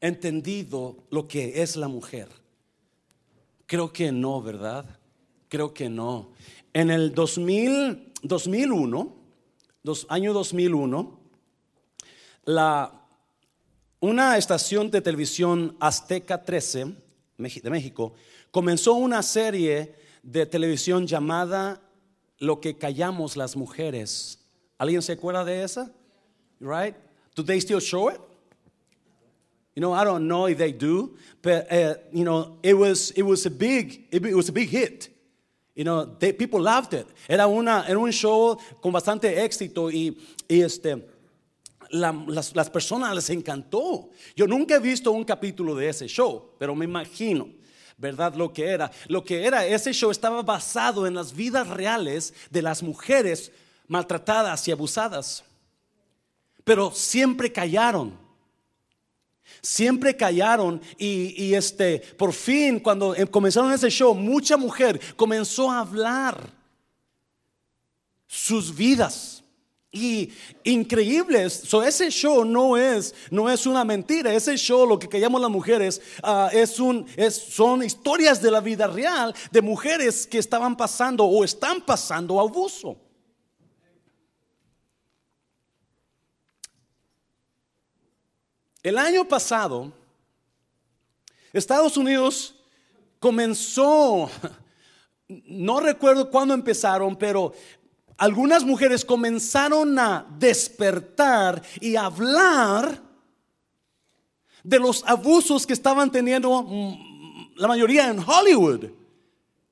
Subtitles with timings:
[0.00, 2.28] entendido lo que es la mujer?
[3.66, 4.84] Creo que no, ¿verdad?
[5.48, 6.32] Creo que no.
[6.72, 9.16] En el 2000, 2001,
[10.08, 11.20] año 2001,
[12.44, 13.06] la,
[14.00, 16.96] una estación de televisión Azteca 13
[17.36, 18.14] de México
[18.50, 21.80] comenzó una serie de televisión llamada
[22.38, 24.38] Lo que callamos las mujeres.
[24.76, 25.90] ¿Alguien se acuerda de esa?
[26.60, 26.96] Right?
[27.34, 28.20] Do they still show it?
[29.74, 33.22] You know, I don't know if they do, but uh, you know, it was it
[33.22, 35.08] was a big it, hit.
[35.74, 37.08] You know, they, people loved it.
[37.28, 40.16] Era una era un show con bastante éxito y,
[40.48, 41.02] y este
[41.90, 44.10] las, las personas les encantó.
[44.36, 47.48] Yo nunca he visto un capítulo de ese show, pero me imagino.
[47.96, 48.34] ¿verdad?
[48.34, 48.90] Lo que era.
[49.08, 53.52] Lo que era, ese show estaba basado en las vidas reales de las mujeres
[53.88, 55.44] maltratadas y abusadas.
[56.64, 58.23] Pero siempre callaron.
[59.62, 65.80] Siempre callaron y, este, por fin cuando em, comenzaron ese show, mucha mujer comenzó a
[65.80, 66.50] hablar
[68.26, 69.44] sus vidas
[69.94, 70.30] y
[70.64, 71.52] increíbles.
[71.52, 74.34] So, ese show no es, no es una mentira.
[74.34, 78.60] Ese show, lo que callamos las mujeres, ah, es un, es, son historias de la
[78.60, 83.03] vida real de mujeres que estaban pasando o están pasando abuso.
[88.84, 89.90] El año pasado,
[91.54, 92.54] Estados Unidos
[93.18, 94.28] comenzó,
[95.28, 97.54] no recuerdo cuándo empezaron, pero
[98.18, 103.00] algunas mujeres comenzaron a despertar y hablar
[104.62, 108.90] de los abusos que estaban teniendo mm, la mayoría en Hollywood.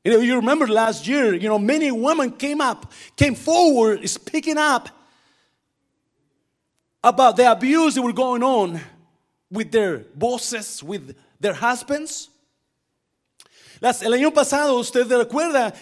[0.05, 4.89] You, you remember last year, you know, many women came up, came forward, speaking up
[7.05, 8.81] about the abuse that were going on
[9.53, 12.31] with their bosses, with their husbands.
[14.01, 15.75] el año pasado, usted recuerda,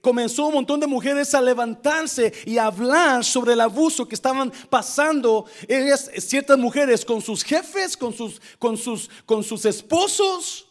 [0.00, 4.52] comenzó un montón de mujeres a levantarse y a hablar sobre el abuso que estaban
[4.68, 10.66] pasando ellas, ciertas mujeres con sus jefes, con sus, con sus, con sus esposos.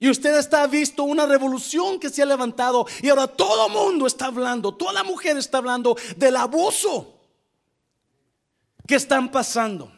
[0.00, 4.06] Y usted está visto una revolución que se ha levantado y ahora todo el mundo
[4.06, 7.14] está hablando, toda la mujer está hablando del abuso
[8.86, 9.97] que están pasando.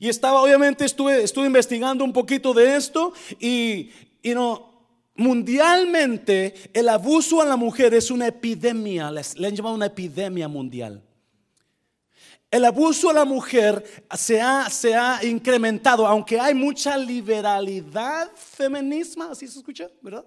[0.00, 3.90] Y estaba, obviamente, estuve, estuve investigando un poquito de esto y,
[4.22, 4.70] y no,
[5.14, 11.04] mundialmente el abuso a la mujer es una epidemia, le han llamado una epidemia mundial.
[12.50, 13.84] El abuso a la mujer
[14.16, 20.24] se ha, se ha incrementado, aunque hay mucha liberalidad feminisma, así se escucha, ¿verdad?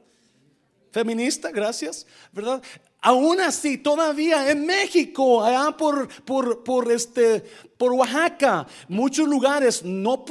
[0.91, 2.61] Feminista, gracias, ¿verdad?
[3.06, 7.41] Aún así, todavía en México, allá por, por, por, este,
[7.78, 10.24] por Oaxaca, muchos lugares no,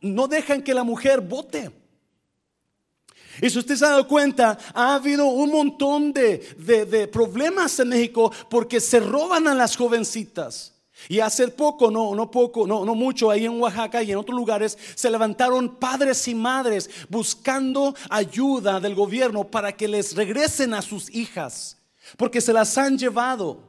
[0.00, 1.70] no, dejan que la mujer vote.
[3.40, 7.90] Y si usted se ha dado cuenta, ha habido un montón de, de, problemas en
[7.90, 10.74] México porque se roban a las jovencitas.
[11.08, 14.36] Y hace poco, no, no poco, no, no mucho, ahí en Oaxaca y en otros
[14.36, 20.82] lugares, se levantaron padres y madres buscando ayuda del gobierno para que les regresen a
[20.82, 21.78] sus hijas
[22.16, 23.60] porque se las han llevado.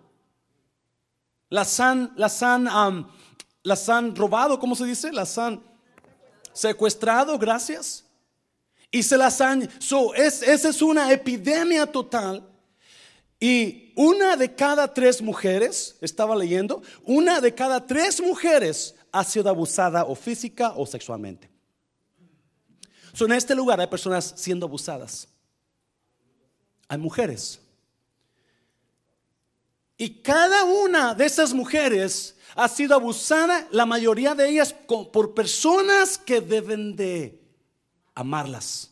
[1.50, 3.08] Las han, las han,
[3.62, 5.12] las han robado, ¿cómo se dice?
[5.12, 5.62] Las han
[6.52, 8.06] secuestrado, gracias.
[8.92, 9.70] Y se las han...
[9.80, 12.48] So, es, esa es una epidemia total.
[13.40, 19.50] Y una de cada tres mujeres, estaba leyendo, una de cada tres mujeres ha sido
[19.50, 21.50] abusada o física o sexualmente.
[23.14, 25.28] So, en este lugar hay personas siendo abusadas.
[26.88, 27.59] Hay mujeres
[29.98, 36.18] y cada una de esas mujeres ha sido abusada, la mayoría de ellas por personas
[36.18, 37.40] que deben de
[38.14, 38.92] amarlas.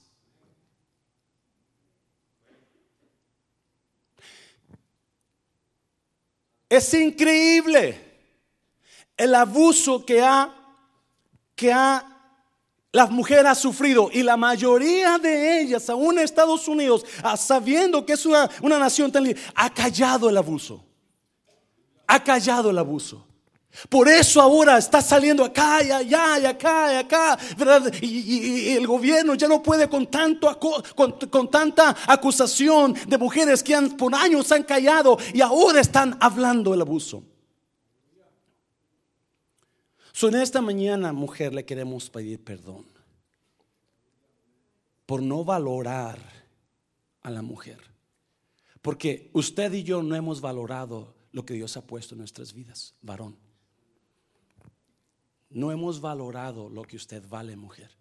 [6.70, 8.00] Es increíble
[9.18, 10.56] el abuso que ha
[11.56, 12.08] que ha
[12.94, 17.06] la mujer ha sufrido y la mayoría de ellas, aún en Estados Unidos,
[17.38, 20.91] sabiendo que es una, una nación tan libre, ha callado el abuso
[22.12, 23.26] ha callado el abuso.
[23.88, 27.94] Por eso ahora está saliendo acá y allá y acá y acá, ¿verdad?
[28.02, 33.96] Y, el gobierno ya no puede con, tanto, con, tanta acusación de mujeres que han,
[33.96, 37.24] por años han callado y ahora están hablando el abuso.
[40.12, 42.86] So, en esta mañana, mujer, le queremos pedir perdón
[45.06, 46.20] por no valorar
[47.22, 47.80] a la mujer.
[48.82, 52.94] Porque usted y yo no hemos valorado lo que Dios ha puesto en nuestras vidas,
[53.02, 53.38] varón.
[55.50, 57.92] no hemos valorado lo que usted vale, mujer.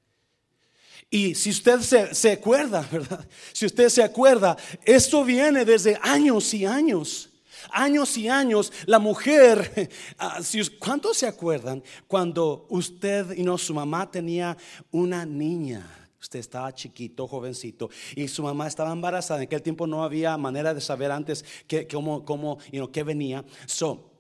[1.09, 3.27] Y si usted se, se, acuerda, ¿verdad?
[3.53, 7.31] Si usted se acuerda, esto viene desde años y años.
[7.73, 10.41] Años y años, la mujer, ah,
[10.79, 14.57] ¿cuántos se acuerdan cuando usted y no su mamá tenía
[14.91, 16.00] una niña?
[16.21, 19.41] Usted estaba chiquito, jovencito, y su mamá estaba embarazada.
[19.41, 22.59] En aquel tiempo no había manera de saber antes que, cómo, cómo,
[22.93, 23.43] qué venía.
[23.67, 24.11] So,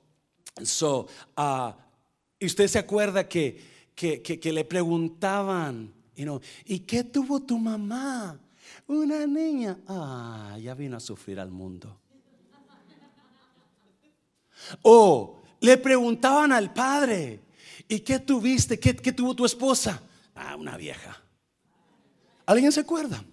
[0.62, 1.06] so,
[1.36, 1.72] uh,
[2.38, 3.60] y usted se acuerda que,
[3.94, 5.92] que, que, le preguntaban,
[6.64, 8.40] ¿y qué tuvo tu mamá?
[8.86, 9.78] Una niña.
[9.86, 12.00] Ah, ya vino a sufrir al mundo.
[14.82, 17.40] O le preguntaban al padre,
[17.86, 18.80] ¿y qué tuviste?
[18.80, 20.02] ¿Qué, qué tuvo tu esposa?
[20.34, 21.22] Ah, una vieja.
[22.50, 23.24] ¿Alguien se acuerda?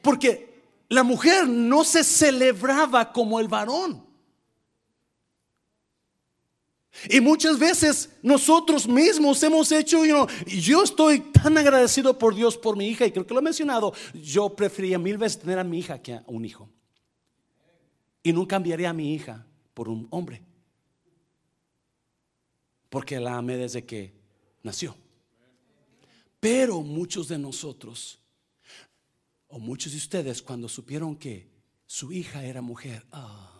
[0.00, 4.02] Porque la mujer no se celebraba como el varón.
[7.10, 10.06] Y muchas veces nosotros mismos hemos hecho,
[10.46, 13.92] yo estoy tan agradecido por Dios por mi hija y creo que lo he mencionado,
[14.14, 16.66] yo prefería mil veces tener a mi hija que a un hijo.
[18.22, 19.44] Y no cambiaría a mi hija
[19.74, 20.40] por un hombre.
[22.88, 24.14] Porque la amé desde que
[24.62, 24.96] nació.
[26.40, 28.16] Pero muchos de nosotros
[29.50, 31.50] o muchos de ustedes cuando supieron que
[31.86, 33.50] su hija era mujer, ah,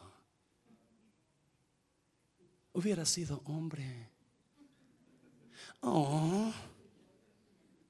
[2.73, 4.09] hubiera sido hombre.
[5.81, 6.53] Oh,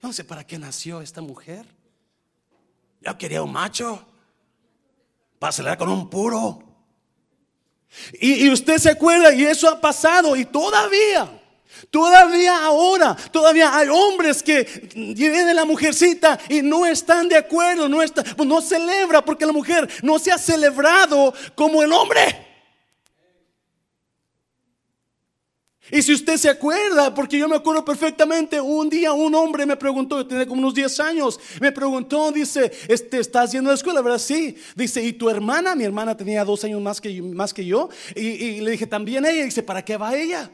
[0.00, 1.67] no sé para qué nació esta mujer.
[3.02, 4.06] Yo quería un macho
[5.38, 6.64] para acelerar con un puro.
[8.20, 11.40] Y, y usted se acuerda, y eso ha pasado, y todavía
[11.90, 14.64] Todavía ahora, todavía hay hombres que
[14.94, 19.52] viene la mujercita y no están de acuerdo, no, está, pues no celebra porque la
[19.52, 22.50] mujer no se ha celebrado como el hombre.
[25.93, 29.76] Y si usted se acuerda, porque yo me acuerdo perfectamente, un día un hombre me
[29.76, 33.76] preguntó, yo tenía como unos 10 años, me preguntó, dice, este, ¿estás yendo a la
[33.76, 34.00] escuela?
[34.00, 34.19] ¿Verdad?
[34.19, 34.56] Sí.
[34.76, 35.75] Dice, ¿y tu hermana?
[35.75, 37.88] Mi hermana tenía dos años más que, más que yo.
[38.14, 39.44] Y, y le dije, también ella.
[39.44, 40.50] Dice, ¿para qué va ella?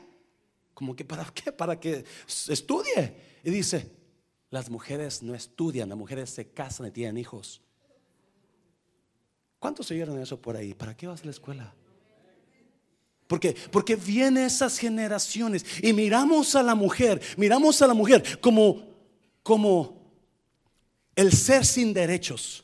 [0.76, 1.50] Como que para qué?
[1.52, 3.16] Para que estudie.
[3.42, 3.90] Y dice,
[4.50, 7.62] las mujeres no estudian, las mujeres se casan y tienen hijos.
[9.58, 10.74] ¿Cuántos oyeron eso por ahí?
[10.74, 11.74] ¿Para qué vas a la escuela?
[13.26, 18.82] Porque, porque vienen esas generaciones y miramos a la mujer, miramos a la mujer como,
[19.42, 20.12] como
[21.14, 22.62] el ser sin derechos.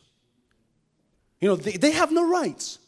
[1.41, 2.79] You know, they have no rights.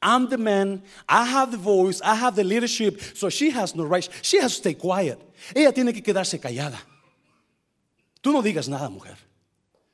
[0.00, 3.84] I'm the man, I have the voice, I have the leadership, so she has no
[3.84, 4.08] right.
[4.22, 5.18] She has to stay quiet.
[5.54, 6.78] Ella tiene que quedarse callada.
[8.22, 9.16] Tú no digas nada, mujer.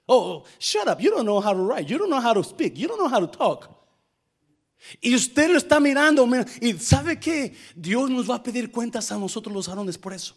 [0.06, 1.00] Oh, shut up.
[1.00, 1.88] You don't know how to write.
[1.88, 2.76] You don't know how to speak.
[2.76, 3.70] You don't know how to talk.
[5.00, 6.26] Y usted lo está mirando.
[6.60, 10.34] Y sabe que Dios nos va a pedir cuentas a nosotros los varones por eso.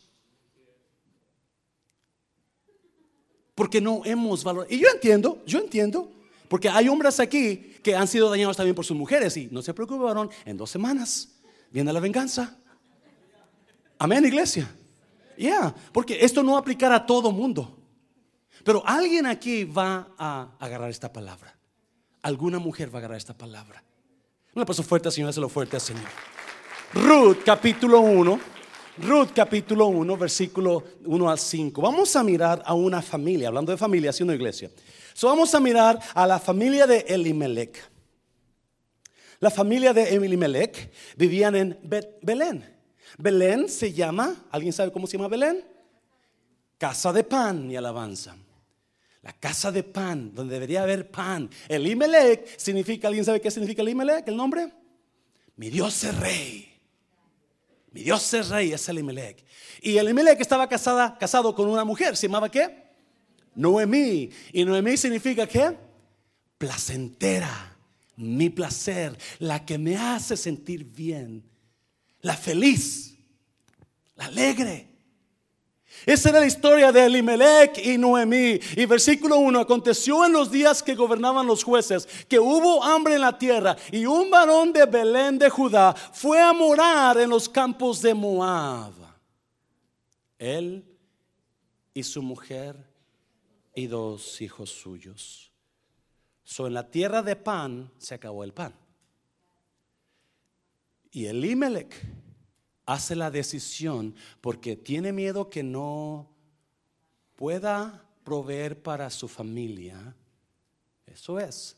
[3.56, 4.74] Porque no hemos valorado.
[4.74, 6.10] Y yo entiendo, yo entiendo.
[6.48, 9.36] Porque hay hombres aquí que han sido dañados también por sus mujeres.
[9.38, 11.40] Y no se preocupe, varón, en dos semanas
[11.72, 12.58] viene la venganza.
[14.00, 14.70] Amén, iglesia.
[15.38, 17.78] Ya, porque esto no aplicará a todo mundo.
[18.64, 21.56] Pero alguien aquí va a agarrar esta palabra.
[22.22, 23.84] Alguna mujer va a agarrar esta palabra.
[24.54, 26.06] Le paso fuerte al Señor, lo fuerte al Señor.
[26.94, 28.40] Ruth capítulo 1.
[29.00, 31.82] Ruth capítulo 1, versículo 1 al 5.
[31.82, 34.72] Vamos a mirar a una familia, hablando de familia, haciendo iglesia.
[35.18, 37.76] So vamos a mirar a la familia de Elimelech.
[39.40, 41.80] La familia de Elimelech vivían en
[42.22, 42.64] Belén.
[43.18, 45.66] Belén se llama, ¿alguien sabe cómo se llama Belén?
[46.78, 48.38] Casa de pan y alabanza.
[49.24, 51.50] La casa de pan, donde debería haber pan.
[51.68, 54.28] Elimelech significa, ¿alguien sabe qué significa Elimelech?
[54.28, 54.72] ¿El nombre?
[55.56, 56.80] Mi Dios es rey.
[57.90, 59.44] Mi Dios es rey, es Elimelech.
[59.82, 62.87] Y Elimelech estaba casado con una mujer, ¿se llamaba qué?
[63.58, 64.30] Noemí.
[64.54, 65.76] Y Noemí significa qué?
[66.58, 67.76] Placentera,
[68.16, 71.44] mi placer, la que me hace sentir bien,
[72.22, 73.18] la feliz,
[74.16, 74.88] la alegre.
[76.06, 78.60] Esa era la historia de Elimelech y Noemí.
[78.76, 83.22] Y versículo 1, aconteció en los días que gobernaban los jueces que hubo hambre en
[83.22, 88.04] la tierra y un varón de Belén de Judá fue a morar en los campos
[88.04, 88.94] de Moab.
[90.38, 90.86] Él
[91.96, 92.87] y su mujer
[93.78, 95.52] y dos hijos suyos.
[96.44, 98.74] So, en la tierra de pan se acabó el pan.
[101.12, 101.94] Y Elimelech
[102.88, 106.28] hace la decisión porque tiene miedo que no
[107.36, 110.16] pueda proveer para su familia.
[111.06, 111.78] Eso es.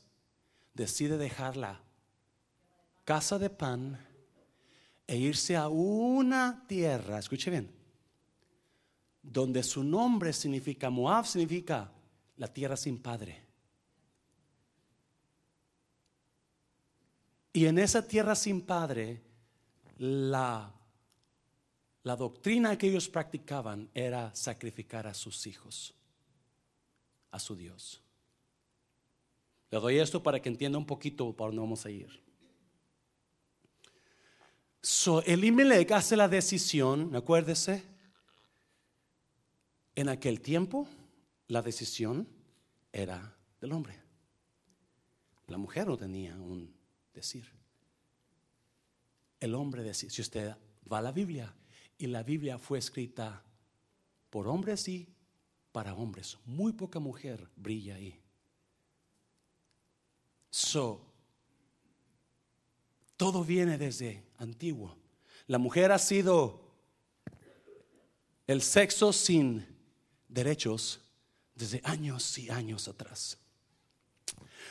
[0.74, 1.82] Decide dejar la
[3.04, 4.00] casa de pan
[5.06, 7.79] e irse a una tierra, escuche bien,
[9.22, 11.92] donde su nombre significa, Moab significa
[12.38, 13.44] la tierra sin padre.
[17.52, 19.22] Y en esa tierra sin padre,
[19.98, 20.72] la,
[22.04, 25.94] la doctrina que ellos practicaban era sacrificar a sus hijos,
[27.32, 28.02] a su Dios.
[29.72, 32.24] Le doy esto para que entienda un poquito para dónde vamos a ir.
[34.82, 37.84] So, Elimelech hace la decisión, acuérdese,
[40.00, 40.88] en aquel tiempo
[41.48, 42.26] la decisión
[42.94, 44.02] era del hombre.
[45.48, 46.74] La mujer no tenía un
[47.14, 47.46] decir.
[49.42, 50.56] El hombre decía, si usted
[50.90, 51.54] va a la Biblia,
[51.98, 53.44] y la Biblia fue escrita
[54.30, 55.14] por hombres y
[55.74, 58.18] para hombres, muy poca mujer brilla ahí.
[60.50, 61.02] So,
[63.18, 64.96] todo viene desde antiguo.
[65.48, 66.62] La mujer ha sido
[68.48, 69.79] el sexo sin
[70.30, 71.02] derechos
[71.56, 73.38] desde años y años atrás.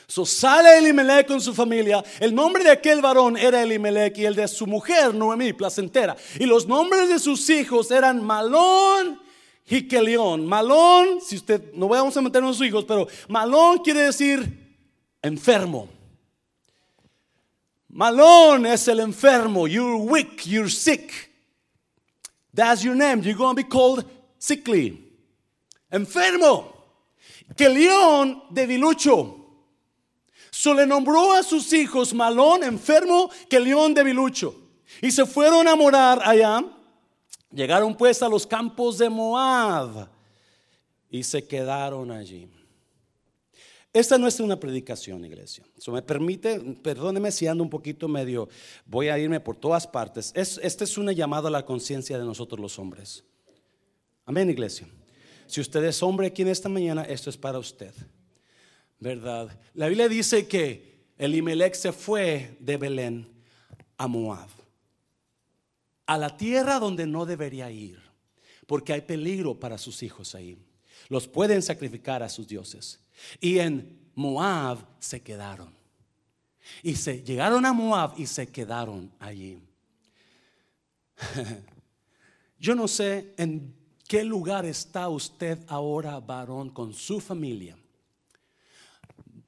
[0.07, 2.03] So sale Elimelech con su familia.
[2.19, 6.17] El nombre de aquel varón era Elimelech y el de su mujer Noemí, placentera.
[6.39, 9.21] Y los nombres de sus hijos eran Malón
[9.67, 10.47] y Kelión.
[10.47, 14.75] Malón, si usted, no vamos a meternos en sus hijos, pero Malón quiere decir
[15.21, 15.87] enfermo.
[17.89, 19.67] Malón es el enfermo.
[19.67, 21.29] You're weak, you're sick.
[22.51, 23.21] That's your name.
[23.21, 24.05] You're going to be called
[24.39, 25.08] sickly.
[25.91, 26.73] Enfermo.
[27.55, 29.39] Kelión, debilucho.
[30.51, 34.55] So le nombró a sus hijos Malón, enfermo, que león de Bilucho.
[35.01, 36.63] Y se fueron a morar allá.
[37.51, 40.09] Llegaron pues a los campos de Moab
[41.09, 42.47] y se quedaron allí.
[43.91, 45.65] Esta no es una predicación, iglesia.
[45.75, 48.47] Eso me permite, perdóneme si ando un poquito medio,
[48.85, 50.31] voy a irme por todas partes.
[50.35, 53.23] Es, esta es una llamada a la conciencia de nosotros los hombres.
[54.25, 54.87] Amén, iglesia.
[55.49, 57.93] Si usted es hombre aquí en esta mañana, esto es para usted.
[58.99, 59.57] ¿verdad?
[59.73, 63.27] La Biblia dice que Elimelech se fue de Belén
[63.97, 64.49] a Moab,
[66.05, 67.99] a la tierra donde no debería ir,
[68.67, 70.57] porque hay peligro para sus hijos ahí.
[71.07, 72.99] Los pueden sacrificar a sus dioses.
[73.39, 75.73] Y en Moab se quedaron.
[76.83, 79.59] Y se llegaron a Moab y se quedaron allí.
[82.59, 83.73] Yo no sé en
[84.09, 87.77] qué lugar está usted ahora, varón, con su familia.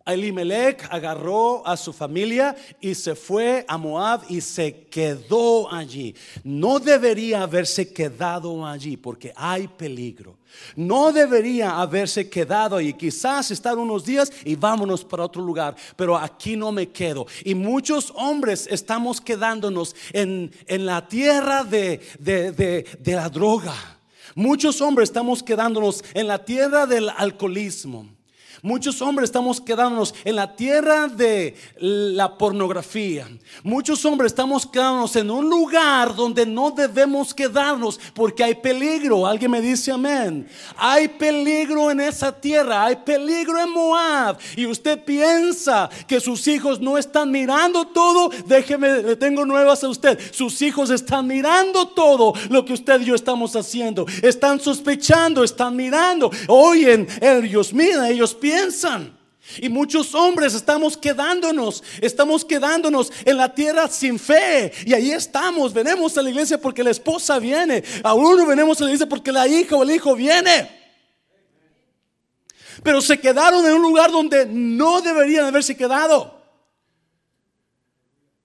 [0.05, 6.15] Elimelech agarró a su familia y se fue a Moab y se quedó allí.
[6.43, 10.37] No debería haberse quedado allí porque hay peligro.
[10.75, 12.93] No debería haberse quedado allí.
[12.93, 17.25] Quizás estar unos días y vámonos para otro lugar, pero aquí no me quedo.
[17.43, 24.00] Y muchos hombres estamos quedándonos en, la tierra de, de la droga.
[24.35, 28.07] Muchos hombres estamos quedándonos en la tierra del alcoholismo.
[28.63, 33.27] Muchos hombres estamos quedándonos en la tierra de la pornografía.
[33.63, 39.25] Muchos hombres estamos quedándonos en un lugar donde no debemos quedarnos porque hay peligro.
[39.25, 40.47] Alguien me dice amén.
[40.77, 42.85] Hay peligro en esa tierra.
[42.85, 44.37] Hay peligro en Moab.
[44.55, 48.29] Y usted piensa que sus hijos no están mirando todo.
[48.45, 50.19] Déjeme, le tengo nuevas a usted.
[50.31, 54.05] Sus hijos están mirando todo lo que usted y yo estamos haciendo.
[54.21, 56.29] Están sospechando, están mirando.
[56.47, 59.17] Oyen, ellos miran, ellos piensan piensan.
[59.57, 64.71] Y muchos hombres estamos quedándonos, estamos quedándonos en la tierra sin fe.
[64.85, 67.83] Y ahí estamos, venimos a la iglesia porque la esposa viene.
[68.03, 70.69] A uno venimos a la iglesia porque la hija o el hijo viene.
[72.83, 76.39] Pero se quedaron en un lugar donde no deberían haberse quedado.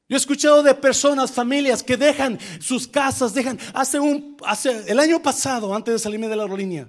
[0.08, 4.98] Yo he escuchado de personas, familias que dejan sus casas, dejan, hace un, hace el
[5.00, 6.88] año pasado, antes de salirme de la aerolínea,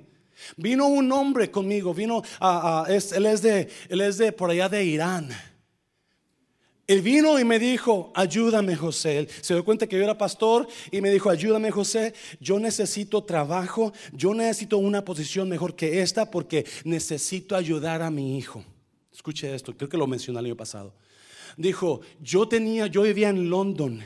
[0.56, 4.84] Vino un hombre conmigo, vino, a, él, es de, él es de por allá de
[4.86, 5.30] Irán.
[6.88, 9.20] Él vino y me dijo, ayúdame José.
[9.20, 13.26] Él se dio cuenta que yo era pastor y me dijo, ayúdame José, yo necesito
[13.26, 18.64] trabajo, yo necesito una posición mejor que esta porque necesito ayudar a mi hijo.
[19.12, 20.94] Escuche esto, creo que lo mencioné el año pasado.
[21.58, 24.02] Dijo, yo tenía, yo vivía en London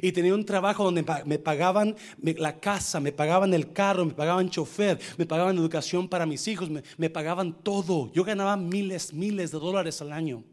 [0.00, 4.50] y tenía un trabajo donde me pagaban la casa, me pagaban el carro, me pagaban
[4.50, 8.12] chofer, me pagaban educación para mis hijos, me, pagaban todo.
[8.12, 10.44] Yo ganaba miles, miles de dólares al año.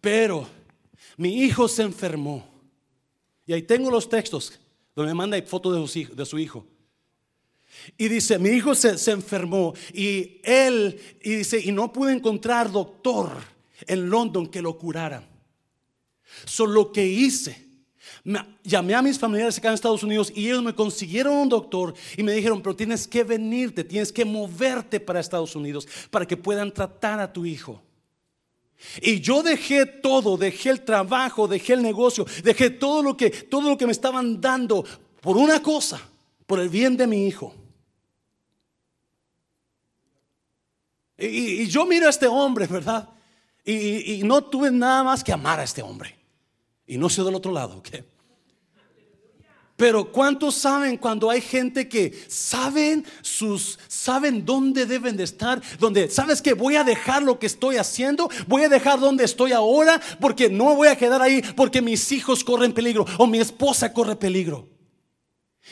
[0.00, 0.46] Pero
[1.16, 2.46] mi hijo se enfermó.
[3.46, 4.58] Y ahí tengo los textos
[4.94, 6.66] donde me manda fotos de su hijo.
[7.96, 12.70] Y dice, mi hijo se, se, enfermó y él, y dice, y no pude encontrar
[12.70, 13.32] doctor
[13.86, 15.26] en London que lo curara.
[16.44, 17.71] Solo lo que hice
[18.62, 22.22] llamé a mis familiares acá en Estados Unidos y ellos me consiguieron un doctor y
[22.22, 26.72] me dijeron, pero tienes que venirte, tienes que moverte para Estados Unidos para que puedan
[26.72, 27.82] tratar a tu hijo.
[29.00, 33.70] Y yo dejé todo, dejé el trabajo, dejé el negocio, dejé todo lo que todo
[33.70, 34.84] lo que me estaban dando
[35.20, 36.00] por una cosa,
[36.46, 37.54] por el bien de mi hijo.
[41.16, 43.08] Y, yo miro a este hombre, ¿verdad?
[43.64, 46.21] Y, y, no tuve nada más que amar a este hombre.
[46.92, 47.88] Y no soy del otro lado, ¿ok?
[49.78, 55.62] Pero ¿cuántos saben cuando hay gente que saben sus saben dónde deben de estar?
[55.78, 59.52] Donde sabes que voy a dejar lo que estoy haciendo, voy a dejar donde estoy
[59.52, 63.90] ahora porque no voy a quedar ahí porque mis hijos corren peligro o mi esposa
[63.94, 64.68] corre peligro.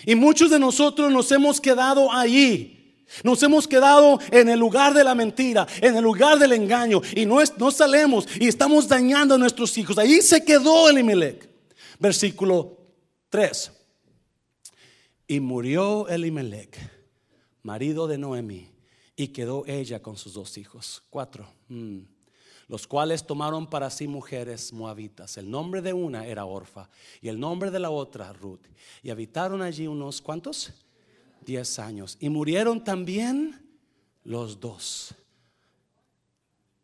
[0.07, 2.80] Y muchos de nosotros nos hemos quedado ahí.
[3.25, 7.27] Nos hemos quedado en el lugar de la mentira, en el lugar del engaño y
[7.27, 9.99] no, es, no salemos y estamos dañando a nuestros hijos.
[9.99, 11.49] Ahí se quedó Elimelech.
[11.99, 12.79] Versículo
[13.29, 13.73] 3.
[15.29, 16.77] Y murió Elimelech,
[17.63, 18.69] marido de Noemi,
[19.15, 21.03] y quedó ella con sus dos hijos.
[21.11, 21.47] Cuatro.
[21.69, 22.01] Mm.
[22.69, 25.37] Los cuales tomaron para sí mujeres moabitas.
[25.37, 26.89] El nombre de una era Orfa
[27.21, 28.67] y el nombre de la otra Ruth.
[29.03, 30.73] Y habitaron allí unos cuantos?
[31.51, 32.17] Diez años.
[32.21, 33.61] Y murieron también
[34.23, 35.13] los dos.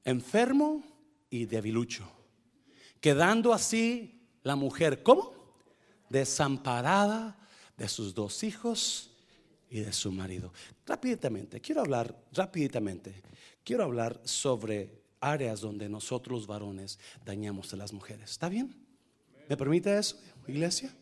[0.03, 0.83] Enfermo
[1.31, 2.11] y debilucho.
[3.01, 5.33] Quedando así la mujer, ¿cómo?
[6.11, 7.39] Desamparada
[7.77, 9.13] de sus dos hijos
[9.71, 10.53] y de su marido.
[10.85, 13.23] Rápidamente, quiero hablar, rápidamente,
[13.63, 18.33] quiero hablar sobre áreas donde nosotros varones dañamos a las mujeres.
[18.33, 18.75] ¿Está bien?
[19.49, 20.93] ¿Me permite eso, iglesia?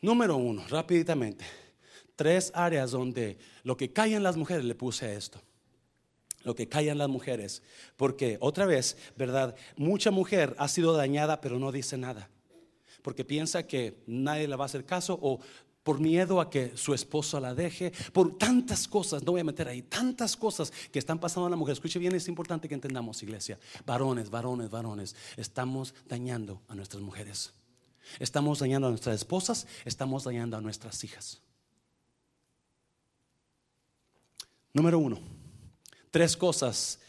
[0.00, 1.67] Número uno, rápidamente.
[2.18, 5.40] Tres áreas donde lo que callan las mujeres, le puse esto.
[6.42, 7.62] Lo que callan las mujeres.
[7.96, 9.54] Porque otra vez, ¿verdad?
[9.76, 12.28] Mucha mujer ha sido dañada pero no dice nada
[13.02, 15.40] porque piensa que nadie le va a hacer caso o
[15.82, 19.68] por miedo a que su esposo la deje, por tantas cosas, no voy a meter
[19.68, 21.72] ahí, tantas cosas que están pasando a la mujer.
[21.72, 23.58] Escuche bien, es importante que entendamos, iglesia.
[23.86, 27.54] Varones, varones, varones, estamos dañando a nuestras mujeres.
[28.18, 31.40] Estamos dañando a nuestras esposas, estamos dañando a nuestras hijas.
[34.78, 35.18] Número uno,
[36.08, 37.00] tres cosas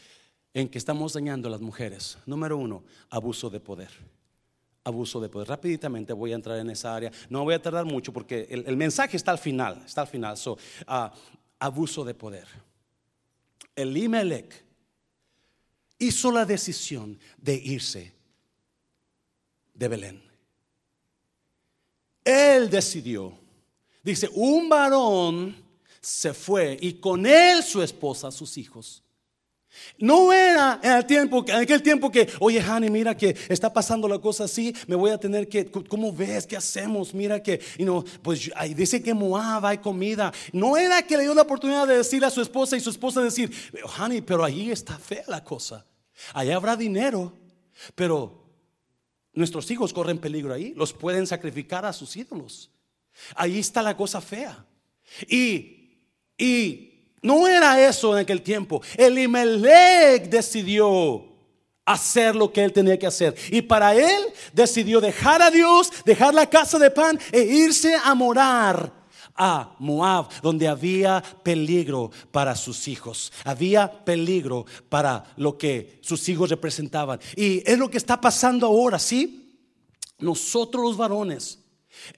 [0.52, 2.18] en que estamos dañando a las mujeres.
[2.26, 3.90] Número uno, abuso de poder
[4.82, 5.46] abuso de poder.
[5.46, 7.12] Rápidamente voy a entrar en esa área.
[7.28, 9.84] No voy a tardar mucho porque el, mensaje está al final.
[9.86, 10.36] Está al final.
[10.36, 11.12] So, ah,
[11.60, 12.48] abuso de poder.
[13.76, 14.64] Elimelech
[15.96, 18.12] hizo la decisión de irse
[19.74, 20.22] de Belén.
[22.24, 23.38] Él decidió.
[24.02, 25.69] Dice, un varón
[26.00, 29.02] se fue y con él su esposa, sus hijos.
[29.98, 34.08] No era en, el tiempo, en aquel tiempo que, oye, Hani, mira que está pasando
[34.08, 36.46] la cosa así, me voy a tener que, ¿cómo ves?
[36.46, 37.14] ¿Qué hacemos?
[37.14, 40.32] Mira que, y no, pues ahí dice que Moab hay comida.
[40.52, 43.22] No era que le dio la oportunidad de decir a su esposa y su esposa
[43.22, 43.52] decir,
[43.96, 45.86] Hani, pero ahí está fea la cosa.
[46.34, 47.32] Allá habrá dinero,
[47.94, 48.44] pero
[49.32, 52.70] nuestros hijos corren peligro ahí, los pueden sacrificar a sus ídolos.
[53.36, 54.66] Ahí está la cosa fea.
[55.28, 55.79] Y,
[56.40, 56.90] y
[57.22, 58.82] no era eso en aquel tiempo.
[58.96, 61.26] Elimelech decidió
[61.84, 63.34] hacer lo que él tenía que hacer.
[63.50, 68.14] Y para él decidió dejar a Dios, dejar la casa de pan e irse a
[68.14, 69.00] morar
[69.36, 73.32] a Moab, donde había peligro para sus hijos.
[73.44, 77.20] Había peligro para lo que sus hijos representaban.
[77.36, 79.58] Y es lo que está pasando ahora, ¿sí?
[80.18, 81.59] Nosotros los varones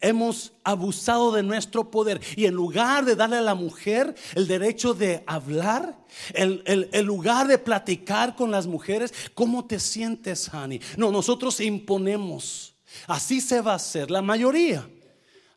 [0.01, 4.95] Hemos abusado de nuestro poder y en lugar de darle a la mujer el derecho
[4.95, 5.99] de hablar,
[6.35, 10.81] el, lugar de platicar con las mujeres, ¿cómo te sientes, Hani?
[10.97, 12.75] No, nosotros imponemos.
[13.07, 14.88] Así se va a hacer la mayoría.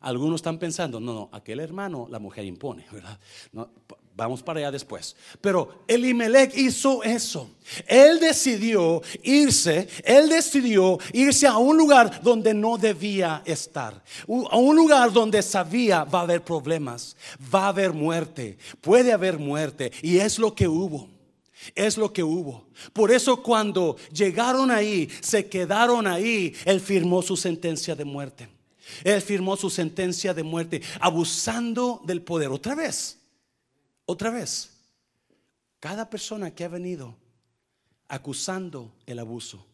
[0.00, 3.18] Algunos están pensando, no, no, aquel hermano, la mujer impone, ¿verdad?
[3.52, 3.70] No,
[4.16, 5.14] Vamos para allá después.
[5.42, 7.50] Pero Elimelech hizo eso.
[7.86, 14.02] Él decidió irse, él decidió irse a un lugar donde no debía estar.
[14.50, 17.14] A un lugar donde sabía va a haber problemas,
[17.54, 19.92] va a haber muerte, puede haber muerte.
[20.00, 21.10] Y es lo que hubo.
[21.74, 22.68] Es lo que hubo.
[22.94, 28.48] Por eso cuando llegaron ahí, se quedaron ahí, él firmó su sentencia de muerte.
[29.04, 32.48] Él firmó su sentencia de muerte, abusando del poder.
[32.48, 33.15] Otra vez.
[34.06, 34.70] Otra vez,
[35.80, 37.16] cada persona que ha venido
[38.08, 39.66] acusando el abuso,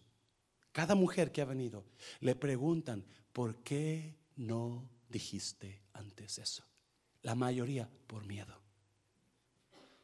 [0.72, 1.84] cada mujer que ha venido,
[2.20, 6.64] le preguntan, ¿por qué no dijiste antes eso?
[7.20, 8.58] La mayoría por miedo.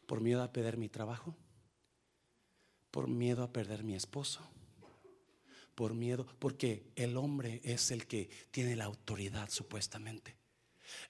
[0.06, 1.34] Por miedo a perder mi trabajo.
[2.90, 4.40] Por miedo a perder mi esposo.
[5.74, 10.34] por miedo, porque el hombre es el que tiene la autoridad supuestamente.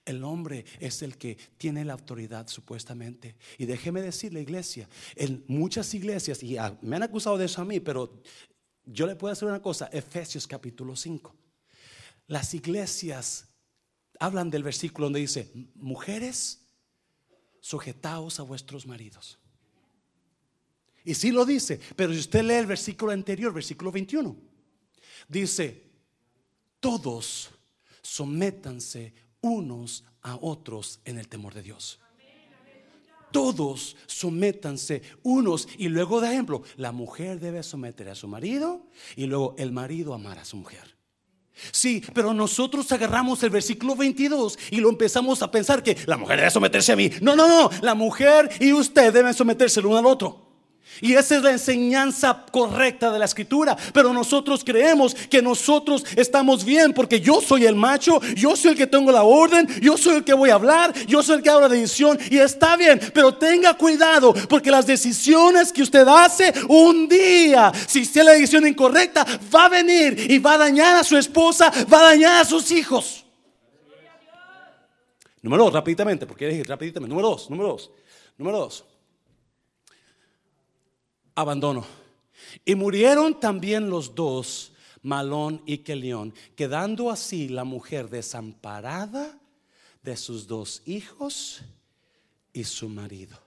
[0.05, 3.37] El hombre es el que tiene la autoridad supuestamente.
[3.59, 7.81] Y déjeme decirle, iglesia, en muchas iglesias, y me han acusado de eso a mí,
[7.81, 8.23] pero
[8.85, 11.35] yo le puedo decir una cosa, Efesios capítulo 5.
[12.27, 13.49] Las iglesias
[14.19, 16.67] hablan del versículo donde dice, mujeres,
[17.61, 19.38] sujetaos a vuestros maridos.
[21.05, 24.37] Y sí lo dice, pero si usted lee el versículo anterior, versículo 21,
[25.29, 25.85] dice,
[26.81, 27.51] todos
[28.03, 32.01] sométanse unos a otros en el temor de Dios.
[33.31, 39.27] Todos sométanse unos y luego de ejemplo, la mujer debe someter a su marido y
[39.27, 40.96] luego el marido amar a su mujer.
[41.72, 46.38] Sí, pero nosotros agarramos el versículo 22 y lo empezamos a pensar que la mujer
[46.38, 47.11] debe someterse a mí.
[47.20, 50.48] No, no, no, la mujer y usted deben someterse el uno al otro.
[51.01, 53.77] Y esa es la enseñanza correcta de la escritura.
[53.92, 58.77] Pero nosotros creemos que nosotros estamos bien porque yo soy el macho, yo soy el
[58.77, 61.51] que tengo la orden, yo soy el que voy a hablar, yo soy el que
[61.51, 63.01] habla de decisión y está bien.
[63.14, 68.66] Pero tenga cuidado porque las decisiones que usted hace un día, si es la decisión
[68.66, 69.24] incorrecta,
[69.55, 72.70] va a venir y va a dañar a su esposa, va a dañar a sus
[72.72, 73.24] hijos.
[75.40, 77.09] Número dos, rápidamente, porque dije rápidamente.
[77.09, 77.90] Número dos, número dos,
[78.37, 78.85] número dos
[81.38, 81.87] abandono.
[82.64, 84.72] Y murieron también los dos,
[85.03, 89.38] Malón y Kelión, quedando así la mujer desamparada
[90.03, 91.62] de sus dos hijos
[92.53, 93.38] y su marido.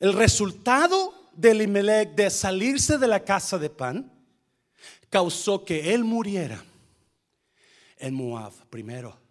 [0.00, 4.12] el resultado de Elimelech de salirse de la casa de pan
[5.10, 6.62] causó que él muriera
[7.98, 9.23] en Moab primero.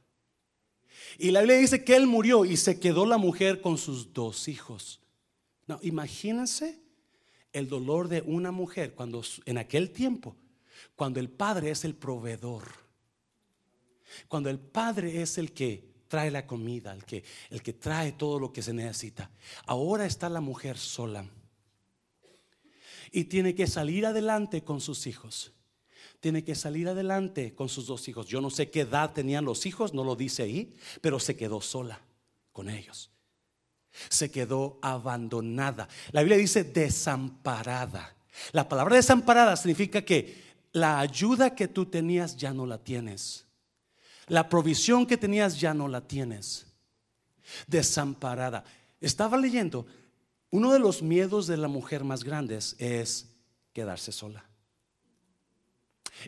[1.18, 4.48] Y la Biblia dice que él murió y se quedó la mujer con sus dos
[4.48, 5.00] hijos.
[5.68, 6.80] No, imagínense
[7.52, 10.36] el dolor de una mujer cuando en aquel tiempo,
[10.96, 12.64] cuando el padre es el proveedor,
[14.28, 18.40] cuando el padre es el que trae la comida, el que, el que trae todo
[18.40, 19.32] lo que se necesita.
[19.66, 21.26] Ahora está la mujer sola
[23.12, 25.54] y tiene que salir adelante con sus hijos
[26.24, 28.28] tiene que salir adelante con sus dos hijos.
[28.28, 31.60] Yo no sé qué edad tenían los hijos, no lo dice ahí, pero se quedó
[31.60, 32.00] sola
[32.54, 33.12] con ellos.
[34.08, 35.90] Se quedó abandonada.
[36.14, 38.16] La Biblia dice desamparada.
[38.54, 43.46] La palabra desamparada significa que la ayuda que tú tenías ya no la tienes.
[44.28, 46.68] La provisión que tenías ya no la tienes.
[47.68, 48.64] Desamparada.
[49.02, 49.86] Estaba leyendo,
[50.52, 53.28] uno de los miedos de la mujer más grandes es
[53.74, 54.46] quedarse sola.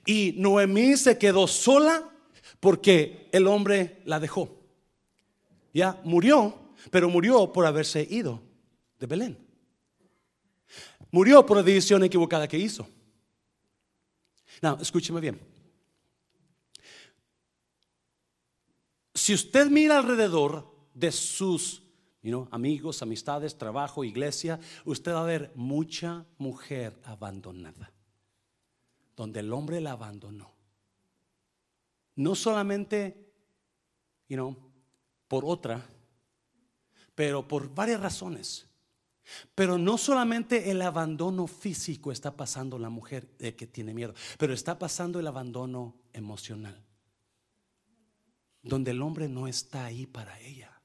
[0.05, 2.11] Y Noemí se quedó sola
[2.59, 4.49] porque el hombre la dejó.
[5.73, 6.57] Ya murió,
[6.91, 8.41] pero murió por haberse ido
[8.99, 9.37] de Belén.
[11.11, 12.87] Murió por la decisión equivocada que hizo.
[14.61, 15.39] No, escúcheme bien.
[19.13, 21.83] Si usted mira alrededor de sus
[22.51, 27.94] amigos, amistades, trabajo, iglesia, usted va a ver mucha mujer abandonada
[29.15, 30.53] donde el hombre la abandonó.
[32.15, 33.31] No solamente,
[34.27, 34.55] you know,
[35.27, 35.85] por otra,
[37.13, 38.67] pero por varias razones.
[39.55, 44.77] Pero no solamente el abandono físico está pasando la mujer que tiene miedo, pero está
[44.77, 46.79] pasando el abandono emocional,
[48.61, 50.79] donde el hombre no está ahí para ella.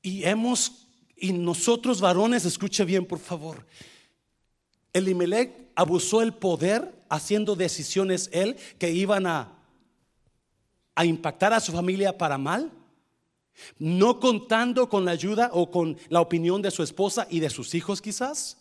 [0.00, 0.86] Y hemos,
[1.16, 3.66] y nosotros varones, escuche bien por favor,
[4.92, 9.52] Elimelech abusó el poder haciendo decisiones él que iban a,
[10.96, 12.72] a impactar a su familia para mal,
[13.78, 17.76] no contando con la ayuda o con la opinión de su esposa y de sus
[17.76, 18.56] hijos quizás.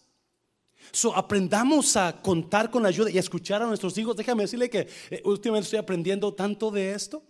[0.92, 4.16] So, aprendamos a contar con la ayuda y a escuchar a nuestros hijos.
[4.16, 7.24] Déjame decirle que eh, últimamente estoy aprendiendo tanto de esto.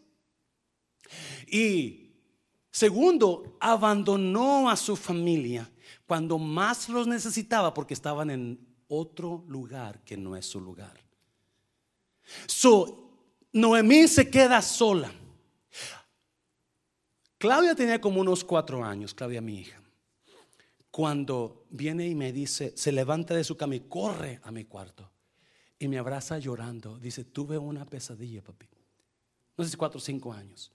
[1.47, 2.11] Y
[2.69, 5.71] segundo, abandonó a su familia
[6.05, 10.99] cuando más los necesitaba porque estaban en otro lugar que no es su lugar.
[12.45, 13.07] So,
[13.53, 15.11] Noemí se queda sola.
[17.37, 19.79] Claudia tenía como unos cuatro años, Claudia mi hija,
[20.89, 25.11] cuando viene y me dice, se levanta de su cama y corre a mi cuarto
[25.77, 26.97] y me abraza llorando.
[26.97, 28.67] Dice, tuve una pesadilla, papi.
[29.55, 30.71] No sé si cuatro o cinco años.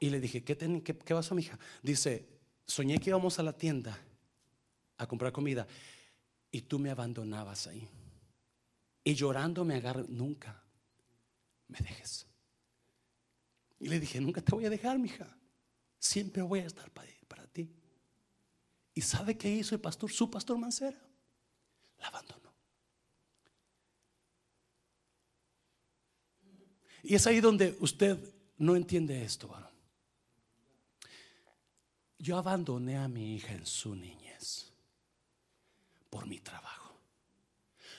[0.00, 1.58] Y le dije, ¿qué, qué, qué pasó, mi hija?
[1.82, 2.26] Dice,
[2.66, 3.96] soñé que íbamos a la tienda
[4.96, 5.66] a comprar comida
[6.50, 7.88] y tú me abandonabas ahí.
[9.04, 10.62] Y llorando me agarré, nunca
[11.68, 12.26] me dejes.
[13.80, 15.36] Y le dije, nunca te voy a dejar, mija.
[15.98, 17.72] Siempre voy a estar para, para ti.
[18.94, 20.10] ¿Y sabe qué hizo el pastor?
[20.10, 20.98] Su pastor Mancera.
[21.98, 22.52] La abandonó.
[27.02, 28.18] Y es ahí donde usted
[28.58, 29.70] no entiende esto, varón.
[32.18, 34.67] Yo abandoné a mi hija en su niñez
[36.10, 37.00] por mi trabajo.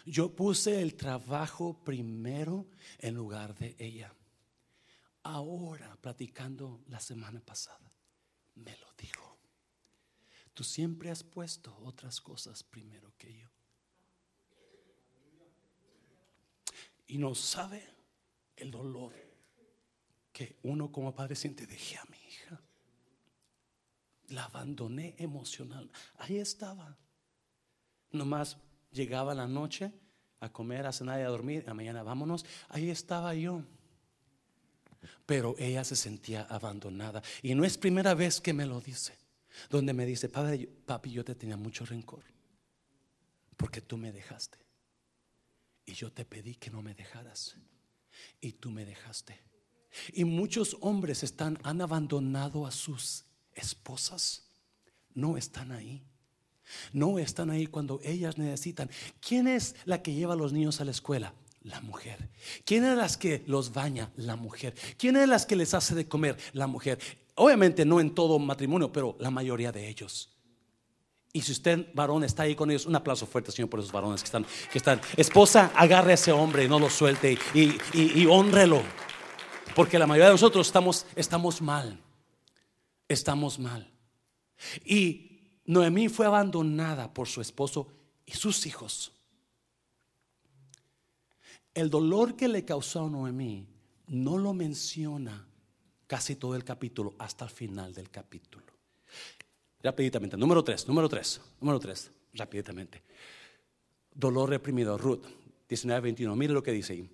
[0.05, 2.67] Yo puse el trabajo primero
[2.99, 4.13] en lugar de ella.
[5.23, 7.91] Ahora, platicando la semana pasada,
[8.55, 9.37] me lo dijo.
[10.53, 13.49] Tú siempre has puesto otras cosas primero que yo.
[17.07, 17.87] Y no sabe
[18.55, 19.13] el dolor
[20.31, 21.65] que uno como padre siente.
[21.65, 22.61] Dejé a mi hija.
[24.27, 25.91] La abandoné emocional.
[26.17, 26.97] Ahí estaba.
[28.11, 28.57] Nomás
[28.91, 29.91] llegaba la noche
[30.39, 31.65] a comer, a cenar y a dormir.
[31.67, 32.45] A mañana vámonos.
[32.69, 33.63] Ahí estaba yo.
[35.25, 37.21] Pero ella se sentía abandonada.
[37.41, 39.17] Y no es primera vez que me lo dice.
[39.69, 42.23] Donde me dice, padre, papi, yo te tenía mucho rencor.
[43.57, 44.57] Porque tú me dejaste.
[45.85, 47.55] Y yo te pedí que no me dejaras.
[48.39, 49.39] Y tú me dejaste.
[50.13, 54.47] Y muchos hombres están, han abandonado a sus esposas.
[55.13, 56.03] No están ahí.
[56.93, 58.89] No están ahí cuando ellas necesitan.
[59.19, 61.33] ¿Quién es la que lleva a los niños a la escuela?
[61.63, 62.29] La mujer.
[62.65, 64.11] ¿Quién es la que los baña?
[64.15, 64.73] La mujer.
[64.97, 66.37] ¿Quién es la que les hace de comer?
[66.53, 66.99] La mujer.
[67.35, 70.29] Obviamente no en todo matrimonio, pero la mayoría de ellos.
[71.31, 74.21] Y si usted, varón, está ahí con ellos, un aplauso fuerte, Señor, por esos varones
[74.21, 74.99] que están, que están.
[75.15, 78.81] Esposa, agarre a ese hombre y no lo suelte y, y, honrelo.
[79.75, 82.01] Porque la mayoría de nosotros estamos, estamos mal.
[83.07, 83.91] Estamos mal.
[84.83, 85.28] Y
[85.69, 87.87] Noemí fue abandonada por su esposo
[88.25, 89.11] y sus hijos.
[91.75, 93.67] El dolor que le causó a Noemí
[94.07, 95.47] no lo menciona
[96.07, 98.65] casi todo el capítulo hasta el final del capítulo.
[99.83, 103.03] Rapiditamente, número tres, número tres, número tres, rapiditamente.
[104.11, 105.27] Dolor reprimido, Ruth
[105.69, 107.09] 19-21, mire lo que dice ahí.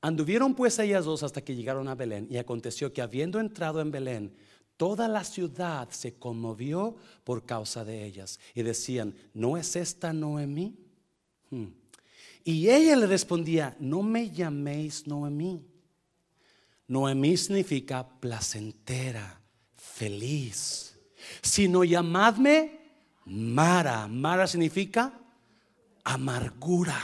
[0.00, 3.92] Anduvieron pues ellas dos hasta que llegaron a Belén y aconteció que habiendo entrado en
[3.92, 4.34] Belén,
[4.82, 10.76] toda la ciudad se conmovió por causa de ellas y decían, ¿no es esta Noemí?
[11.50, 11.68] Hmm.
[12.42, 15.64] Y ella le respondía, no me llaméis Noemí.
[16.88, 19.40] Noemí significa placentera,
[19.76, 20.98] feliz,
[21.42, 22.80] sino llamadme
[23.26, 24.08] Mara.
[24.08, 25.16] Mara significa
[26.02, 26.98] amargura,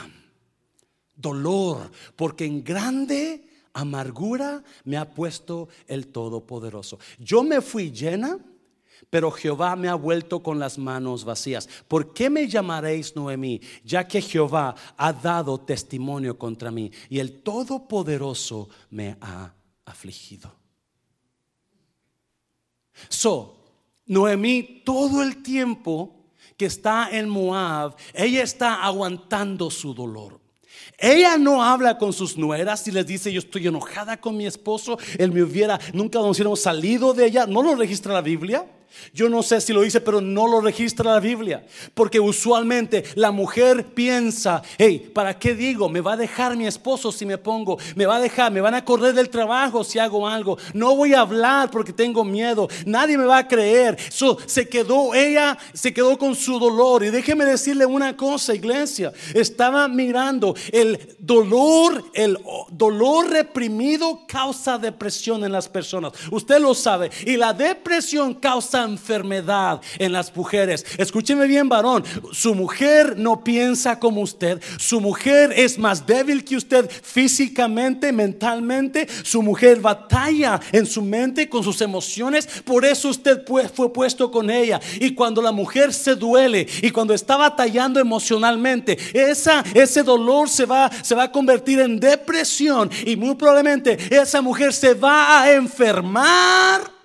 [1.15, 3.48] dolor, porque en grande
[3.81, 6.99] amargura me ha puesto el Todopoderoso.
[7.19, 8.39] Yo me fui llena
[9.11, 11.69] pero Jehová me ha vuelto con las manos vacías.
[11.87, 13.61] ¿Por qué me llamaréis Noemí?
[13.85, 20.53] Ya que Jehová ha dado testimonio contra mí y el Todopoderoso me ha afligido.
[23.09, 23.57] So,
[24.07, 26.15] Noemí todo el tiempo
[26.57, 30.41] que está en Moab, ella está aguantando su dolor.
[30.99, 34.99] Ella no habla con sus nueras y les dice, yo estoy enojada con mi esposo,
[35.17, 37.47] él me hubiera, nunca nos hubiéramos salido de ella.
[37.47, 38.67] No lo registra la Biblia.
[39.13, 41.65] Yo no sé si lo dice, pero no lo registra la Biblia.
[41.95, 45.89] Porque usualmente la mujer piensa, hey, ¿para qué digo?
[45.89, 48.75] Me va a dejar mi esposo si me pongo, me va a dejar, me van
[48.75, 50.59] a correr del trabajo si hago algo.
[50.75, 52.69] No voy a hablar porque tengo miedo.
[52.87, 53.97] Nadie me va a creer.
[54.47, 57.05] se quedó, ella se quedó con su dolor.
[57.05, 59.13] Y déjeme decirle una cosa, iglesia.
[59.35, 62.39] Estaba mirando el dolor, el
[62.71, 66.13] dolor reprimido causa depresión en las personas.
[66.31, 67.11] Usted lo sabe.
[67.27, 70.85] Y la depresión causa enfermedad en las mujeres.
[70.97, 72.05] Escúcheme bien, varón.
[72.33, 74.61] Su mujer no piensa como usted.
[74.79, 79.07] Su mujer es más débil que usted físicamente, mentalmente.
[79.23, 82.47] Su mujer batalla en su mente con sus emociones.
[82.65, 83.43] Por eso usted
[83.75, 84.81] fue puesto con ella.
[85.01, 90.67] Y cuando la mujer se duele y cuando está batallando emocionalmente, esa, ese dolor se
[90.67, 92.91] va, se va a convertir en depresión.
[93.05, 96.98] Y muy probablemente esa mujer se va a enfermar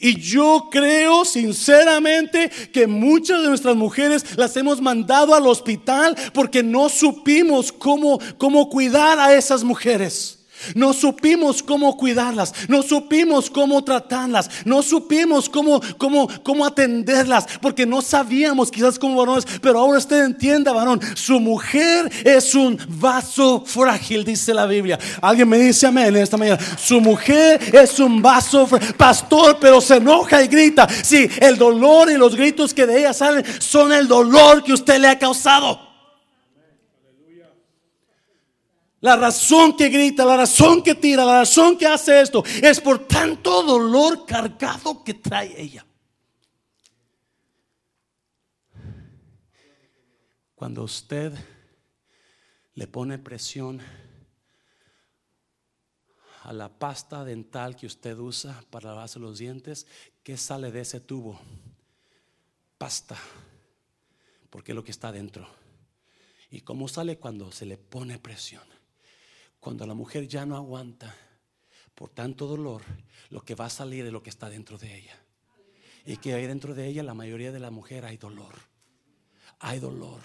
[0.00, 6.62] y yo creo sinceramente que muchas de nuestras mujeres las hemos mandado al hospital porque
[6.62, 10.39] no supimos cómo, cómo cuidar a esas mujeres.
[10.74, 17.86] No supimos cómo cuidarlas, no supimos cómo tratarlas, no supimos cómo, cómo, cómo atenderlas, porque
[17.86, 23.62] no sabíamos quizás como varones, pero ahora usted entienda, varón, su mujer es un vaso
[23.66, 24.98] frágil, dice la Biblia.
[25.20, 29.96] Alguien me dice amén esta mañana, su mujer es un vaso frágil, pastor, pero se
[29.96, 30.88] enoja y grita.
[30.88, 34.98] Sí, el dolor y los gritos que de ella salen son el dolor que usted
[34.98, 35.89] le ha causado.
[39.00, 43.06] La razón que grita, la razón que tira, la razón que hace esto es por
[43.06, 45.86] tanto dolor cargado que trae ella.
[50.54, 51.32] Cuando usted
[52.74, 53.80] le pone presión
[56.42, 59.86] a la pasta dental que usted usa para lavarse los dientes,
[60.22, 61.40] ¿qué sale de ese tubo?
[62.76, 63.16] Pasta,
[64.50, 65.48] porque es lo que está dentro.
[66.50, 68.69] ¿Y cómo sale cuando se le pone presión?
[69.60, 71.14] Cuando la mujer ya no aguanta
[71.94, 72.82] por tanto dolor,
[73.28, 75.18] lo que va a salir es lo que está dentro de ella.
[76.06, 78.54] Y que hay dentro de ella, la mayoría de la mujer hay dolor.
[79.58, 80.20] Hay dolor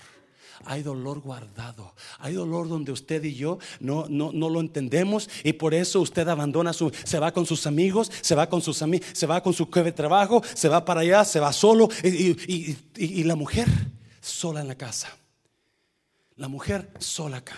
[0.63, 1.93] hay dolor guardado.
[2.19, 6.27] Hay dolor donde usted y yo no, no, no lo entendemos y por eso usted
[6.27, 9.53] abandona su, se va con sus amigos, se va con sus amigos, se va con
[9.53, 13.67] su de trabajo, se va para allá, se va solo y, y la mujer
[14.21, 15.15] sola en la casa.
[16.37, 17.55] La mujer sola acá.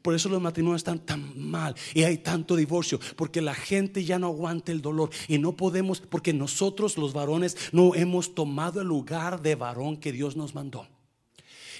[0.00, 4.18] Por eso los matrimonios están tan mal y hay tanto divorcio, porque la gente ya
[4.18, 8.88] no aguanta el dolor y no podemos, porque nosotros los varones no hemos tomado el
[8.88, 10.86] lugar de varón que Dios nos mandó.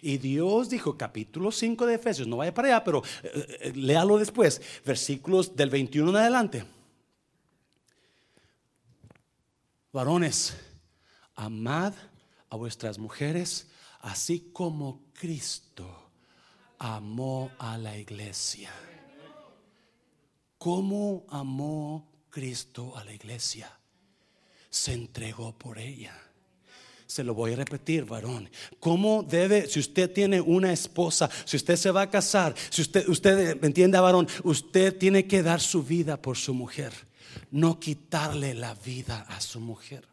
[0.03, 4.19] Y Dios dijo, capítulo 5 de Efesios, no vaya para allá, pero eh, eh, léalo
[4.19, 6.65] después, versículos del 21 en adelante.
[9.93, 10.57] Varones,
[11.37, 11.95] amad
[12.51, 13.69] a vuestras mujeres,
[14.01, 16.02] así como Cristo
[16.83, 18.71] amó a la iglesia.
[20.59, 23.71] ¿Cómo amó Cristo a la iglesia?
[24.69, 26.13] Se entregó por ella.
[27.07, 28.51] Se lo voy a repetir, varón.
[28.81, 33.09] ¿Cómo debe, si usted tiene una esposa, si usted se va a casar, si usted,
[33.09, 36.93] usted me entiende, varón, usted tiene que dar su vida por su mujer,
[37.53, 40.12] no quitarle la vida a su mujer.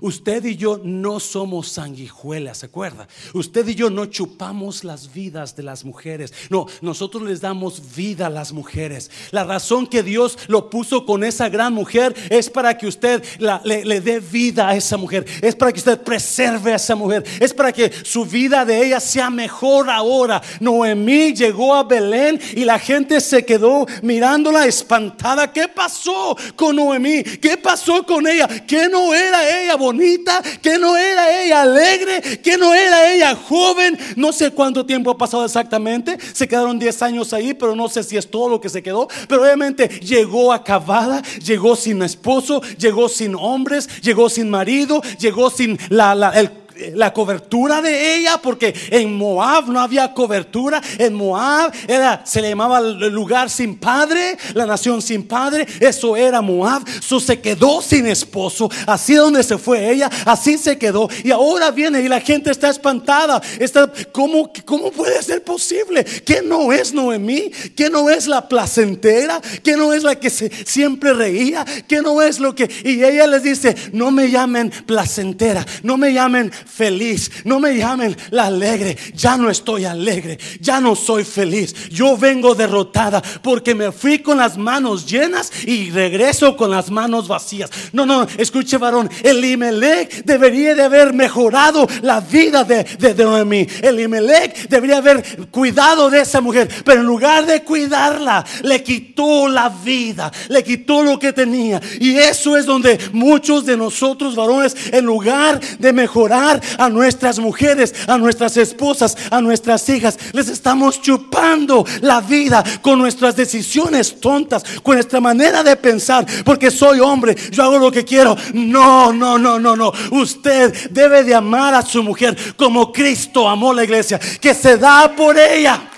[0.00, 3.08] Usted y yo no somos sanguijuelas, ¿se acuerda?
[3.32, 6.32] Usted y yo no chupamos las vidas de las mujeres.
[6.50, 9.10] No, nosotros les damos vida a las mujeres.
[9.30, 14.00] La razón que Dios lo puso con esa gran mujer es para que usted le,
[14.00, 15.24] dé vida a esa mujer.
[15.40, 17.24] Es para que usted preserve a esa mujer.
[17.40, 20.42] Es para que su vida de ella sea mejor ahora.
[20.60, 25.52] Noemí llegó a Belén y la gente se quedó mirándola espantada.
[25.52, 27.22] ¿Qué pasó con Noemí?
[27.22, 28.48] ¿Qué pasó con ella?
[28.66, 29.63] ¿Qué no era ella?
[29.76, 33.98] Bonita, que no era ella alegre, que no era ella joven.
[34.16, 36.18] No sé cuánto tiempo ha pasado exactamente.
[36.32, 39.08] Se quedaron 10 años ahí, pero no sé si es todo lo que se quedó.
[39.28, 45.78] Pero obviamente llegó acabada, llegó sin esposo, llegó sin hombres, llegó sin marido, llegó sin
[45.88, 46.63] la, la, el
[46.94, 50.80] la cobertura de ella, porque en Moab no había cobertura.
[50.98, 55.66] En Moab era, se le llamaba el lugar sin padre, la nación sin padre.
[55.80, 56.82] Eso era Moab.
[56.86, 58.70] Eso se quedó sin esposo.
[58.86, 61.08] Así donde se fue ella, así se quedó.
[61.22, 63.40] Y ahora viene y la gente está espantada.
[63.58, 66.04] Está, ¿cómo, ¿Cómo puede ser posible?
[66.04, 70.50] Que no es Noemí, que no es la placentera, que no es la que se,
[70.64, 72.70] siempre reía, que no es lo que.
[72.84, 77.30] Y ella les dice: No me llamen placentera, no me llamen feliz.
[77.44, 78.96] No me llamen la alegre.
[79.14, 80.38] Ya no estoy alegre.
[80.60, 81.74] Ya no soy feliz.
[81.90, 87.28] Yo vengo derrotada porque me fui con las manos llenas y regreso con las manos
[87.28, 87.70] vacías.
[87.92, 89.08] No, no, escuche varón.
[89.22, 93.66] El Imelec debería de haber mejorado la vida de, de, de Noemí.
[93.82, 96.68] El Imelec debería haber cuidado de esa mujer.
[96.84, 100.32] Pero en lugar de cuidarla, le quitó la vida.
[100.48, 101.80] Le quitó lo que tenía.
[102.00, 107.94] Y eso es donde muchos de nosotros varones, en lugar de mejorar, a nuestras mujeres,
[108.06, 110.18] a nuestras esposas, a nuestras hijas.
[110.32, 116.70] Les estamos chupando la vida con nuestras decisiones tontas, con nuestra manera de pensar, porque
[116.70, 118.36] soy hombre, yo hago lo que quiero.
[118.52, 119.92] No, no, no, no, no.
[120.10, 125.14] Usted debe de amar a su mujer como Cristo amó la iglesia, que se da
[125.14, 125.90] por ella.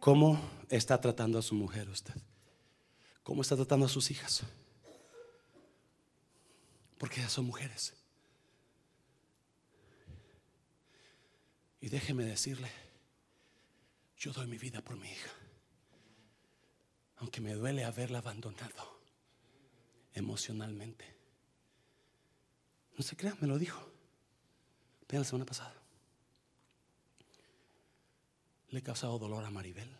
[0.00, 2.14] ¿Cómo está tratando a su mujer usted?
[3.22, 4.42] Cómo está tratando a sus hijas.
[6.98, 7.94] Porque ellas son mujeres.
[11.80, 12.70] Y déjeme decirle,
[14.16, 15.30] yo doy mi vida por mi hija.
[17.16, 19.00] Aunque me duele haberla abandonado
[20.14, 21.04] emocionalmente.
[22.96, 23.80] No se crea, me lo dijo.
[25.08, 25.74] Vean la semana pasada.
[28.68, 29.90] Le he causado dolor a Maribel.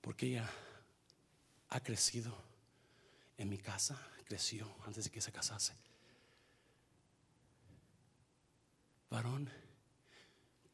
[0.00, 0.50] Porque ella
[1.70, 2.36] ha crecido
[3.38, 5.74] en mi casa, creció antes de que se casase.
[9.08, 9.50] Varón,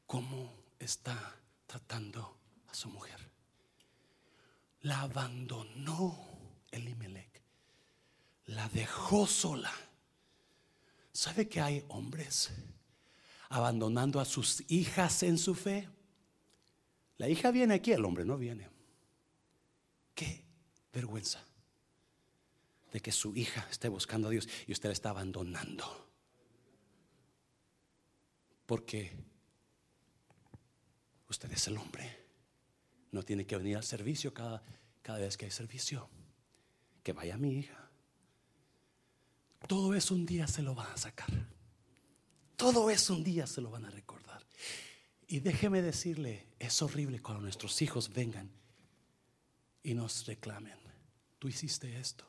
[0.06, 1.36] ¿cómo está
[1.66, 2.36] tratando
[2.68, 3.30] a su mujer?
[4.82, 6.18] La abandonó
[6.70, 7.42] Elimelech,
[8.46, 9.72] la dejó sola,
[11.16, 12.50] ¿Sabe que hay hombres
[13.48, 15.88] abandonando a sus hijas en su fe?
[17.16, 18.68] La hija viene aquí, el hombre no viene.
[20.14, 20.44] Qué
[20.96, 21.44] vergüenza
[22.90, 25.84] de que su hija esté buscando a Dios y usted la está abandonando.
[28.64, 29.12] Porque
[31.28, 32.24] usted es el hombre.
[33.12, 34.62] No tiene que venir al servicio cada,
[35.02, 36.08] cada vez que hay servicio.
[37.02, 37.90] Que vaya mi hija.
[39.68, 41.30] Todo eso un día se lo van a sacar.
[42.56, 44.42] Todo eso un día se lo van a recordar.
[45.28, 48.50] Y déjeme decirle, es horrible cuando nuestros hijos vengan
[49.82, 50.85] y nos reclamen,
[51.38, 52.24] tú hiciste esto.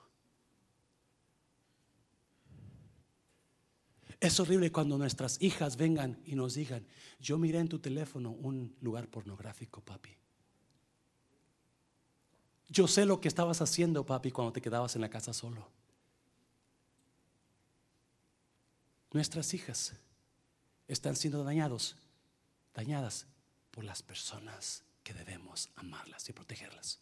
[4.19, 6.85] Es horrible cuando nuestras hijas vengan y nos digan,
[7.19, 10.15] yo miré en tu teléfono un lugar pornográfico, papi.
[12.69, 15.69] Yo sé lo que estabas haciendo, papi, cuando te quedabas en la casa solo.
[19.13, 19.93] Nuestras hijas
[20.87, 21.95] están siendo dañados,
[22.73, 23.27] dañadas
[23.71, 26.99] por las personas que debemos amarlas y protegerlas.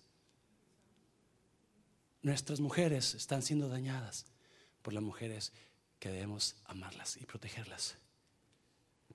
[2.26, 4.26] Nuestras mujeres están siendo dañadas
[4.82, 5.54] por las mujeres
[6.00, 7.98] que debemos amarlas y protegerlas.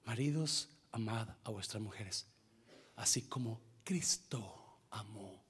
[0.04, 2.28] Maridos, amad a vuestras mujeres,
[2.94, 5.44] así como Cristo amó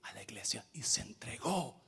[0.00, 1.78] a la iglesia y se entregó.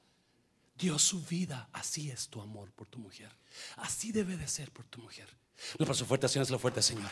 [0.77, 1.71] Dio su vida.
[1.73, 3.31] Así es tu amor por tu mujer.
[3.77, 5.35] Así debe de ser por tu mujer.
[5.79, 7.11] No su fuerte, Señor, es lo fuerte, Señor.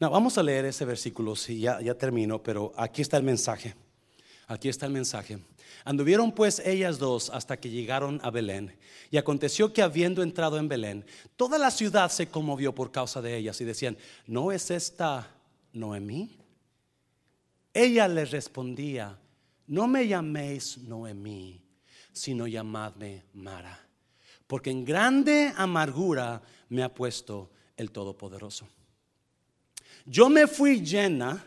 [0.00, 3.74] No, vamos a leer ese versículo, sí, ya, ya termino, pero aquí está el mensaje.
[4.46, 5.38] Aquí está el mensaje.
[5.84, 8.76] Anduvieron pues ellas dos hasta que llegaron a Belén.
[9.10, 11.04] Y aconteció que habiendo entrado en Belén,
[11.36, 15.30] toda la ciudad se conmovió por causa de ellas y decían, ¿no es esta
[15.72, 16.36] Noemí?
[17.72, 19.18] Ella les respondía,
[19.66, 21.62] no me llaméis Noemí,
[22.12, 23.80] sino llamadme Mara,
[24.46, 28.68] porque en grande amargura me ha puesto el Todopoderoso.
[30.04, 31.44] Yo me fui llena,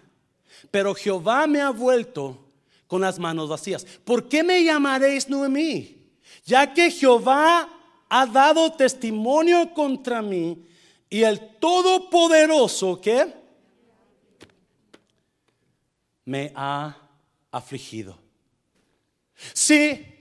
[0.72, 2.48] pero Jehová me ha vuelto
[2.88, 3.86] con las manos vacías.
[4.04, 5.98] ¿Por qué me llamaréis Noemí?
[6.46, 7.70] Ya que Jehová
[8.10, 10.66] ha dado testimonio contra mí
[11.10, 13.34] y el Todopoderoso que
[16.26, 16.98] me ha
[17.52, 18.18] afligido.
[19.54, 20.14] Sí.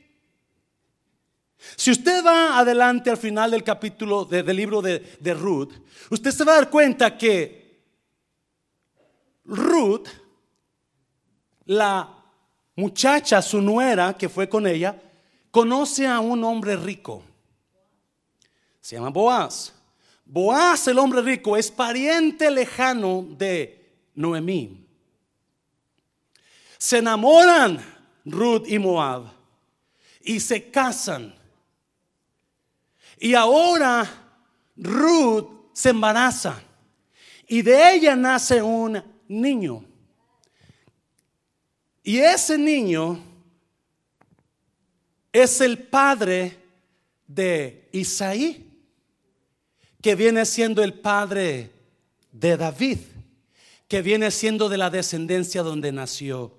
[1.76, 5.72] Si usted va adelante al final del capítulo del libro de, de Ruth,
[6.11, 7.66] usted se va a dar cuenta que
[9.47, 10.09] Ruth,
[11.66, 12.09] la
[12.74, 15.01] muchacha, su nuera, que fue con ella,
[15.51, 17.22] conoce a un hombre rico.
[18.80, 19.72] Se llama Boaz.
[20.24, 24.84] Boaz, el hombre rico, es pariente lejano de Noemí.
[26.78, 27.78] Se enamoran
[28.24, 29.24] Ruth y Moab
[30.20, 31.34] y se casan.
[33.18, 34.07] Y ahora
[34.76, 36.61] Ruth se embaraza
[37.49, 39.85] y de ella nace un niño.
[42.03, 43.20] Y ese niño
[45.33, 46.57] es el padre
[47.27, 48.62] de Isaí,
[50.01, 51.72] que viene siendo el padre
[52.31, 52.99] de David,
[53.89, 56.57] que viene siendo de la descendencia donde nació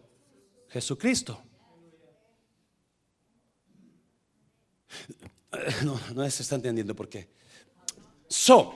[0.69, 1.41] Jesucristo.
[5.83, 7.29] No, no se está entendiendo por qué.
[8.27, 8.73] So,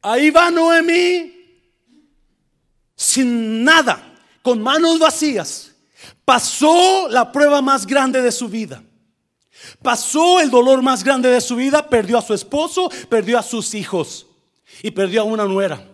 [0.00, 1.41] ahí va Noemí
[2.96, 5.72] sin nada con manos vacías,
[6.24, 8.82] pasó la prueba más grande de su vida.
[9.82, 13.74] Pasó el dolor más grande de su vida, perdió a su esposo, perdió a sus
[13.74, 14.26] hijos
[14.82, 15.88] y perdió a una nuera.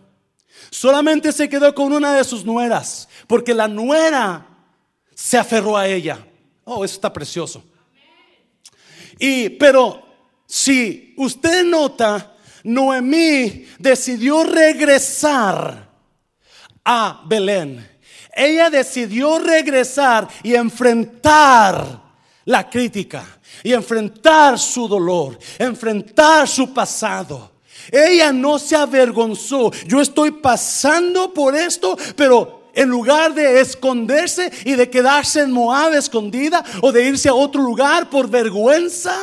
[0.70, 4.46] Solamente se quedó con una de sus nueras, porque la nuera
[5.14, 6.24] se aferró a ella.
[6.64, 7.62] Oh, eso está precioso.
[9.18, 10.07] Y pero
[10.46, 15.88] si usted nota, Noemí decidió regresar
[16.91, 17.99] a Belén
[18.39, 22.01] ella decidió regresar y enfrentar
[22.45, 23.26] la crítica
[23.64, 27.51] y enfrentar su dolor, enfrentar su pasado.
[27.91, 29.72] Ella no se avergonzó.
[29.86, 35.95] Yo estoy pasando por esto, pero en lugar de esconderse y de quedarse en Moab
[35.95, 39.16] escondida o de irse a otro lugar por vergüenza,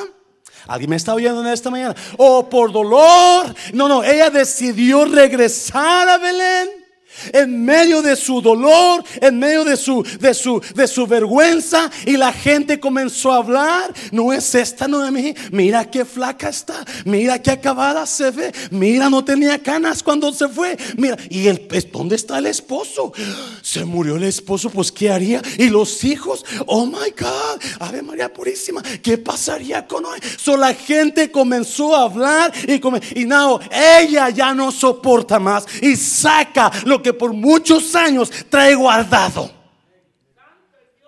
[0.67, 6.09] alguien me está oyendo en esta mañana, o por dolor, no, no, ella decidió regresar
[6.09, 6.84] a Belén
[7.33, 11.89] en medio de su dolor, en medio de su, de su, de su vergüenza.
[12.05, 13.93] Y la gente comenzó a hablar.
[14.11, 15.33] No es esta Noemí.
[15.51, 16.85] Mira qué flaca está.
[17.05, 18.51] Mira qué acabada se ve.
[18.71, 20.77] Mira, no tenía canas cuando se fue.
[20.97, 23.13] Mira, y el, ¿dónde está el esposo?
[23.61, 25.41] Se murió el esposo, pues ¿qué haría?
[25.57, 30.19] Y los hijos, oh my God, Ave María Purísima, ¿qué pasaría con hoy?
[30.37, 32.81] So la gente comenzó a hablar y,
[33.19, 38.75] y no, ella ya no soporta más y saca lo que por muchos años trae
[38.75, 39.51] guardado.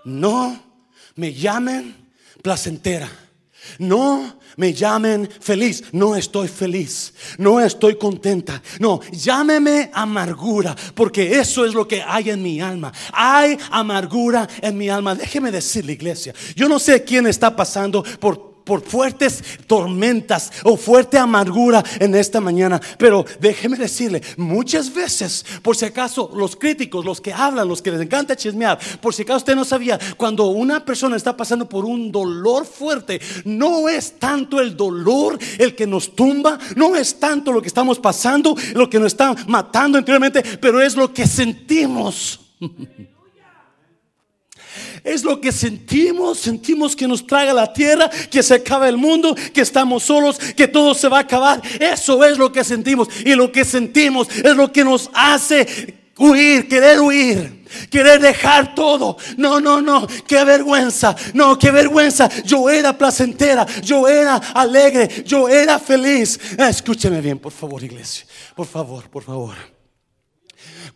[0.04, 0.60] No
[1.16, 1.96] me llamen
[2.42, 3.10] placentera.
[3.80, 5.84] No me llamen feliz.
[5.92, 7.14] No estoy feliz.
[7.38, 8.62] No estoy contenta.
[8.80, 10.76] No, llámeme amargura.
[10.96, 12.92] Porque eso es lo que hay en mi alma.
[13.14, 15.16] Hay amargura en mi alma.
[15.16, 16.34] Déjeme decirle, iglesia.
[16.56, 22.42] Yo no sé quién está pasando por por fuertes tormentas o fuerte amargura en esta
[22.42, 22.80] mañana.
[22.98, 27.92] Pero déjeme decirle, muchas veces, por si acaso, los críticos, los que hablan, los que
[27.92, 31.86] les encanta chismear, por si acaso usted no sabía, cuando una persona está pasando por
[31.86, 37.52] un dolor fuerte, no es tanto el dolor el que nos tumba, no es tanto
[37.52, 42.42] lo que estamos pasando, lo que nos está matando interiormente, pero es lo que sentimos.
[45.04, 46.40] Es lo que sentimos.
[46.40, 50.68] Sentimos que nos traga la tierra, que se acaba el mundo, que estamos solos, que
[50.68, 51.62] todo se va a acabar.
[51.80, 53.08] Eso es lo que sentimos.
[53.26, 57.58] Y lo que sentimos es lo que nos hace huir, querer huir.
[57.90, 59.18] Querer dejar todo.
[59.38, 60.08] No, no, no.
[60.28, 61.16] Qué vergüenza.
[61.34, 62.30] No, qué vergüenza.
[62.44, 63.66] Yo era placentera.
[63.82, 65.24] Yo era alegre.
[65.26, 66.40] Yo era feliz.
[66.58, 68.26] Escúcheme bien, por favor, iglesia.
[68.56, 69.56] Por favor, por favor.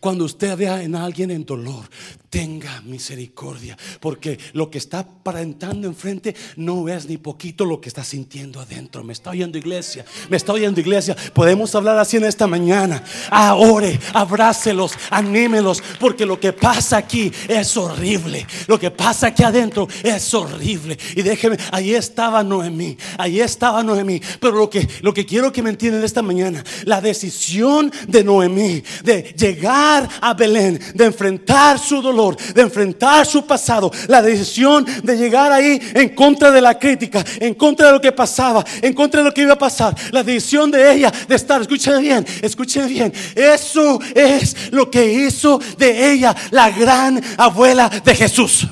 [0.00, 1.88] Cuando usted vea en alguien en dolor,
[2.32, 8.02] tenga misericordia, porque lo que está aparentando enfrente no es ni poquito lo que está
[8.02, 9.04] sintiendo adentro.
[9.04, 11.14] Me está oyendo iglesia, me está oyendo iglesia.
[11.34, 13.04] Podemos hablar así en esta mañana.
[13.30, 18.46] Ahora, abrácelos, anímelos, porque lo que pasa aquí es horrible.
[18.66, 20.96] Lo que pasa aquí adentro es horrible.
[21.14, 24.22] Y déjeme, ahí estaba Noemí, ahí estaba Noemí.
[24.40, 28.82] Pero lo que, lo que quiero que me entiendan esta mañana, la decisión de Noemí
[29.04, 35.16] de llegar a Belén, de enfrentar su dolor de enfrentar su pasado, la decisión de
[35.16, 39.20] llegar ahí en contra de la crítica, en contra de lo que pasaba, en contra
[39.20, 42.88] de lo que iba a pasar, la decisión de ella de estar, escuchen bien, escuchen
[42.88, 48.66] bien, eso es lo que hizo de ella la gran abuela de Jesús.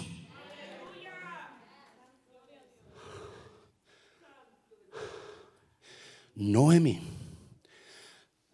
[6.36, 6.98] Noemi,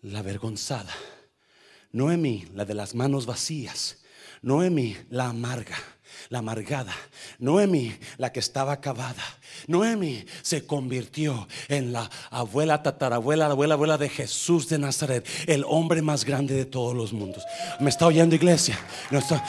[0.02, 0.92] la avergonzada.
[1.92, 3.98] Noemi, la de las manos vacías.
[4.42, 5.76] Noemi, la amarga,
[6.28, 6.94] la amargada.
[7.38, 9.22] Noemi, la que estaba acabada.
[9.66, 15.64] Noemi se convirtió en la abuela, tatarabuela, la abuela, abuela de Jesús de Nazaret, el
[15.66, 17.42] hombre más grande de todos los mundos.
[17.80, 18.78] ¿Me está oyendo iglesia?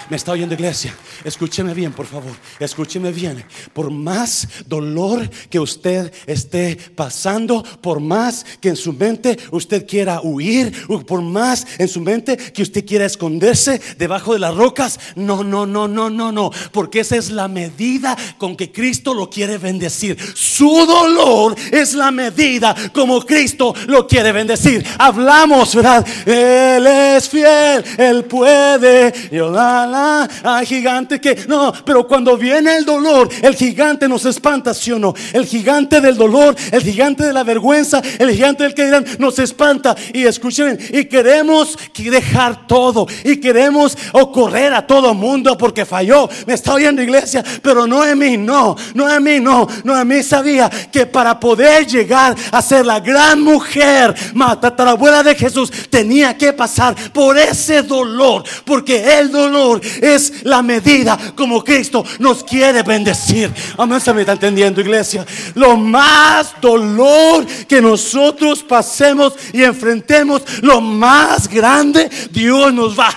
[0.10, 0.96] ¿Me está oyendo iglesia?
[1.24, 2.34] Escúcheme bien, por favor.
[2.60, 3.44] Escúcheme bien.
[3.74, 10.22] Por más dolor que usted esté pasando, por más que en su mente usted quiera
[10.22, 10.74] huir,
[11.06, 15.66] por más en su mente que usted quiera esconderse debajo de las rocas, no, no,
[15.66, 16.47] no, no, no, no.
[16.72, 22.12] Porque esa es la medida con que Cristo lo quiere bendecir su dolor es la
[22.12, 24.86] medida como Cristo lo quiere bendecir.
[24.98, 26.06] Hablamos, ¿verdad?
[26.26, 29.14] Él es fiel, Él puede.
[29.32, 34.74] Yo la, la, gigante que no, pero cuando viene el dolor, el gigante nos espanta,
[34.74, 35.14] ¿sí o no?
[35.34, 39.40] El gigante del dolor, el gigante de la vergüenza, el gigante del que dirán, nos
[39.40, 39.96] espanta.
[40.14, 43.98] Y escuchen, y queremos dejar todo, y queremos
[44.34, 46.30] correr a todo mundo porque falló.
[46.46, 50.70] Me está oyendo, iglesia, pero no en mí, no, no en mí, no, Noemí sabía
[50.70, 56.54] que para poder llegar a ser la gran mujer, la abuela de Jesús, tenía que
[56.54, 63.52] pasar por ese dolor, porque el dolor es la medida como Cristo nos quiere bendecir.
[63.78, 65.26] Amén, se me está entendiendo, iglesia.
[65.56, 73.10] Lo más dolor que nosotros pasemos y enfrentemos, lo más grande, Dios nos va.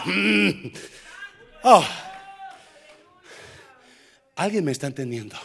[1.63, 1.85] Oh.
[4.41, 5.37] ¿Alguien me está entendiendo?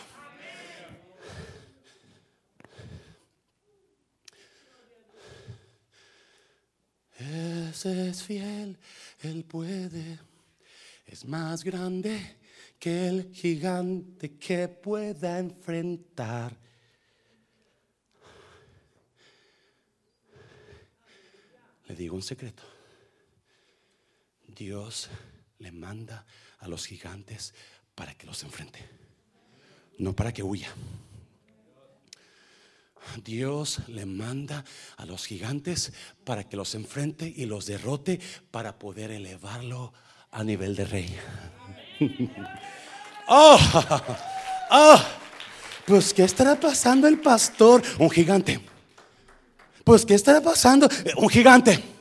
[7.19, 8.77] Ese es fiel,
[9.19, 10.17] Él puede.
[11.05, 12.37] Es más grande
[12.79, 16.57] que el gigante que pueda enfrentar.
[21.89, 22.63] Le digo un secreto.
[24.47, 25.09] Dios
[25.59, 26.25] le manda
[26.59, 27.53] a los gigantes
[27.95, 28.79] para que los enfrente,
[29.97, 30.69] no para que huya.
[33.23, 34.65] Dios le manda
[34.97, 35.93] a los gigantes
[36.23, 38.19] para que los enfrente y los derrote
[38.51, 39.93] para poder elevarlo
[40.31, 41.17] a nivel de rey.
[43.27, 43.59] oh,
[44.71, 45.01] oh,
[45.85, 47.81] pues ¿qué estará pasando el pastor?
[47.99, 48.59] Un gigante.
[49.83, 50.89] Pues ¿qué estará pasando?
[51.17, 51.94] Un gigante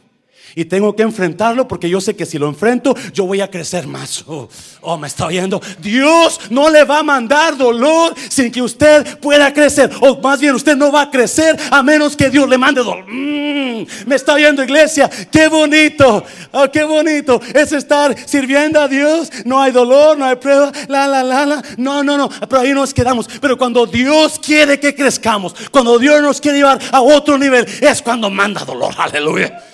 [0.55, 3.87] y tengo que enfrentarlo porque yo sé que si lo enfrento, yo voy a crecer
[3.87, 4.25] más.
[4.27, 4.49] Oh,
[4.81, 5.61] oh, me está oyendo.
[5.81, 9.91] Dios no le va a mandar dolor sin que usted pueda crecer.
[10.01, 13.05] O más bien, usted no va a crecer a menos que Dios le mande dolor.
[13.09, 15.11] Mm, me está oyendo, iglesia.
[15.31, 16.25] Qué bonito.
[16.53, 19.31] Oh, qué bonito es estar sirviendo a Dios.
[19.45, 20.71] No hay dolor, no hay prueba.
[20.89, 21.63] La, la, la, la.
[21.77, 22.29] No, no, no.
[22.29, 23.29] Pero ahí nos quedamos.
[23.41, 28.03] Pero cuando Dios quiere que crezcamos, cuando Dios nos quiere llevar a otro nivel, es
[28.03, 28.95] cuando manda dolor.
[28.97, 29.74] Aleluya.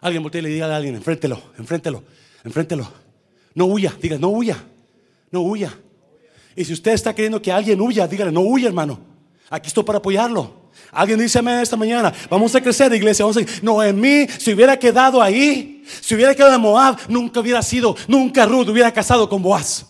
[0.00, 2.04] Alguien voltea y le diga a alguien, enfréntelo, enfréntelo,
[2.44, 2.88] enfréntelo.
[3.54, 4.56] No huya, diga, no huya,
[5.30, 5.76] no huya.
[6.54, 9.00] Y si usted está queriendo que alguien huya, dígale, no huya, hermano.
[9.50, 10.68] Aquí estoy para apoyarlo.
[10.92, 13.24] Alguien dice amén esta mañana, vamos a crecer, iglesia.
[13.24, 13.40] Vamos a...
[13.62, 17.96] No, en mí, si hubiera quedado ahí, si hubiera quedado en Moab, nunca hubiera sido,
[18.06, 19.86] nunca Ruth hubiera casado con Boaz.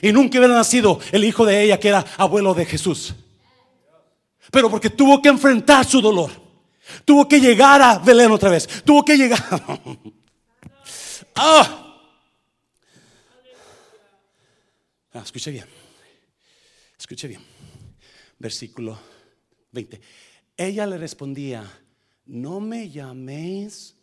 [0.00, 3.14] Y nunca hubiera nacido el hijo de ella, que era abuelo de Jesús.
[4.50, 6.41] Pero porque tuvo que enfrentar su dolor.
[7.04, 8.68] Tuvo que llegar a Belén otra vez.
[8.84, 9.42] Tuvo que llegar.
[11.36, 11.98] ah.
[15.14, 15.66] ah escuche bien.
[16.98, 17.42] Escuche bien.
[18.38, 18.98] Versículo
[19.72, 20.00] 20.
[20.56, 21.64] Ella le respondía,
[22.26, 23.96] no me llaméis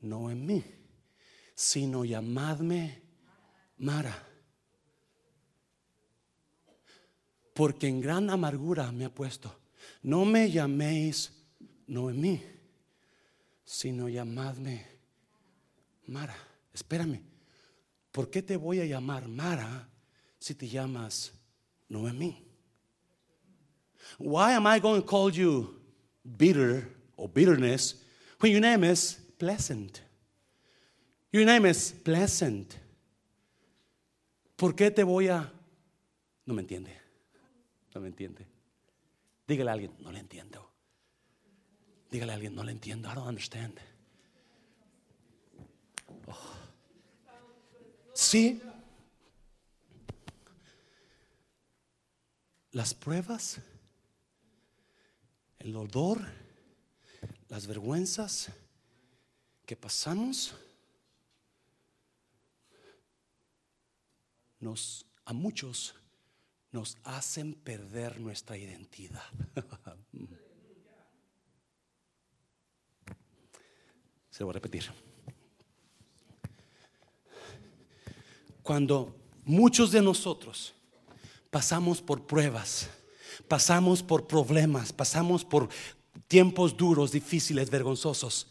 [0.00, 0.64] Noemí,
[1.54, 3.02] sino llamadme
[3.78, 4.28] Mara.
[7.54, 9.58] Porque en gran amargura me ha puesto.
[10.02, 11.41] No me llaméis
[11.92, 12.42] no en mí,
[13.64, 14.86] sino llamadme
[16.06, 16.36] Mara.
[16.72, 17.20] Espérame,
[18.10, 19.90] ¿por qué te voy a llamar Mara
[20.38, 21.34] si te llamas
[21.90, 22.46] Noemí?
[24.18, 25.78] Why am I going to call you
[26.24, 28.02] bitter or bitterness
[28.40, 30.00] when your name is pleasant?
[31.30, 32.74] Your name is pleasant.
[34.56, 35.52] ¿Por qué te voy a...
[36.46, 36.90] No me entiende.
[37.94, 38.46] No me entiende.
[39.46, 40.71] Dígale a alguien, no le entiendo.
[42.12, 43.10] Dígale a alguien, no le entiendo.
[43.10, 43.80] I don't understand.
[46.26, 46.36] Oh.
[48.12, 48.60] Sí.
[52.72, 53.62] Las pruebas,
[55.58, 56.20] el dolor,
[57.48, 58.50] las vergüenzas
[59.64, 60.54] que pasamos
[64.60, 65.94] nos a muchos
[66.72, 69.30] nos hacen perder nuestra identidad.
[74.44, 74.90] Voy a repetir.
[78.62, 79.14] Cuando
[79.44, 80.72] muchos de nosotros
[81.50, 82.88] pasamos por pruebas,
[83.48, 85.68] pasamos por problemas, pasamos por
[86.28, 88.46] tiempos duros, difíciles, vergonzosos,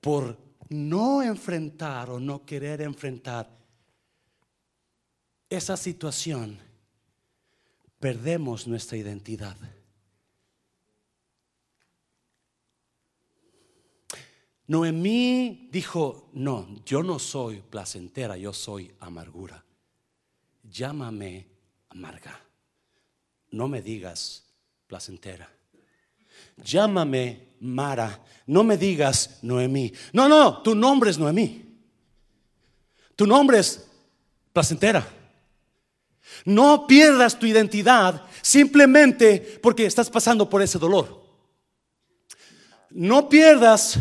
[0.00, 0.36] por
[0.68, 3.48] no enfrentar o no querer enfrentar
[5.48, 6.58] esa situación,
[8.00, 9.56] perdemos nuestra identidad.
[14.66, 19.62] Noemí dijo, no, yo no soy placentera, yo soy amargura.
[20.62, 21.46] Llámame
[21.90, 22.40] amarga.
[23.50, 24.44] No me digas
[24.86, 25.50] placentera.
[26.56, 28.20] Llámame Mara.
[28.46, 29.92] No me digas Noemí.
[30.12, 31.62] No, no, tu nombre es Noemí.
[33.16, 33.86] Tu nombre es
[34.52, 35.06] placentera.
[36.44, 41.22] No pierdas tu identidad simplemente porque estás pasando por ese dolor.
[42.90, 43.98] No pierdas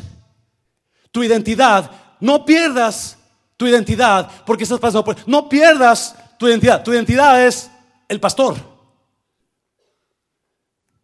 [1.14, 1.89] tu identidad.
[2.20, 3.18] No pierdas
[3.55, 5.16] tu identidad porque estás pasando por...
[5.26, 6.84] No pierdas tu identidad.
[6.84, 7.70] Tu identidad es
[8.09, 8.57] el pastor.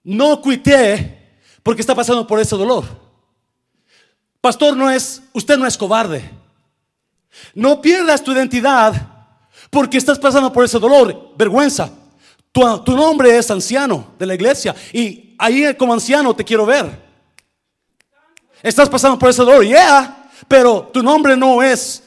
[0.04, 2.84] No cuité porque está pasando por ese dolor.
[4.42, 6.28] Pastor no es, usted no es cobarde.
[7.54, 8.96] No pierdas tu identidad
[9.70, 11.92] porque estás pasando por ese dolor, vergüenza.
[12.52, 17.09] Tu, tu nombre es anciano de la iglesia y ahí como anciano te quiero ver.
[18.62, 22.04] Estás pasando por ese dolor, yeah, pero tu nombre no es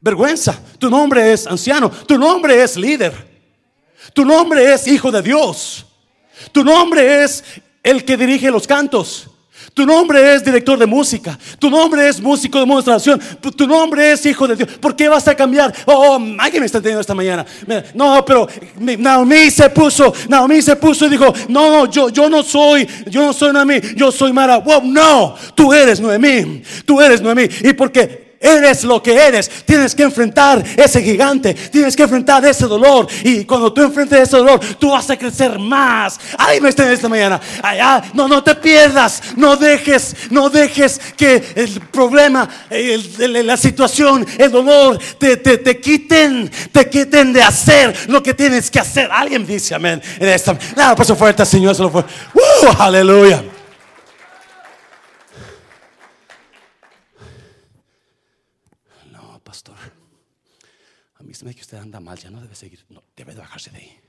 [0.00, 3.12] vergüenza, tu nombre es anciano, tu nombre es líder,
[4.12, 5.86] tu nombre es hijo de Dios,
[6.52, 7.44] tu nombre es
[7.82, 9.30] el que dirige los cantos.
[9.74, 11.36] Tu nombre es director de música.
[11.58, 13.20] Tu nombre es músico de demostración.
[13.56, 14.68] Tu nombre es hijo de Dios.
[14.80, 15.74] ¿Por qué vas a cambiar?
[15.84, 17.44] Oh, alguien me está entendiendo esta mañana.
[17.92, 18.48] No, pero
[18.78, 23.22] Naomi se puso, Naomi se puso y dijo, no, no, yo, yo no soy, yo
[23.22, 24.62] no soy Naomi, yo soy Mara.
[24.84, 27.48] No, tú eres Noemí, tú eres Noemí.
[27.62, 29.50] Y porque Eres lo que eres.
[29.64, 31.54] Tienes que enfrentar ese gigante.
[31.54, 33.08] Tienes que enfrentar ese dolor.
[33.22, 36.20] Y cuando tú enfrentes ese dolor, tú vas a crecer más.
[36.36, 37.40] Ay, me está esta mañana.
[38.12, 39.22] no, no te pierdas.
[39.36, 46.90] No dejes, no dejes que el problema, la situación, el dolor te, te, quiten, te
[46.90, 49.08] quiten de hacer lo que tienes que hacer.
[49.10, 50.56] Alguien dice amén en esta.
[50.76, 51.74] Nada, por fuerte, Señor.
[51.74, 52.04] Solo fue.
[52.78, 53.42] aleluya.
[61.44, 64.00] Me que usted anda mal, ya no debe seguir, no, debe bajarse de ahí.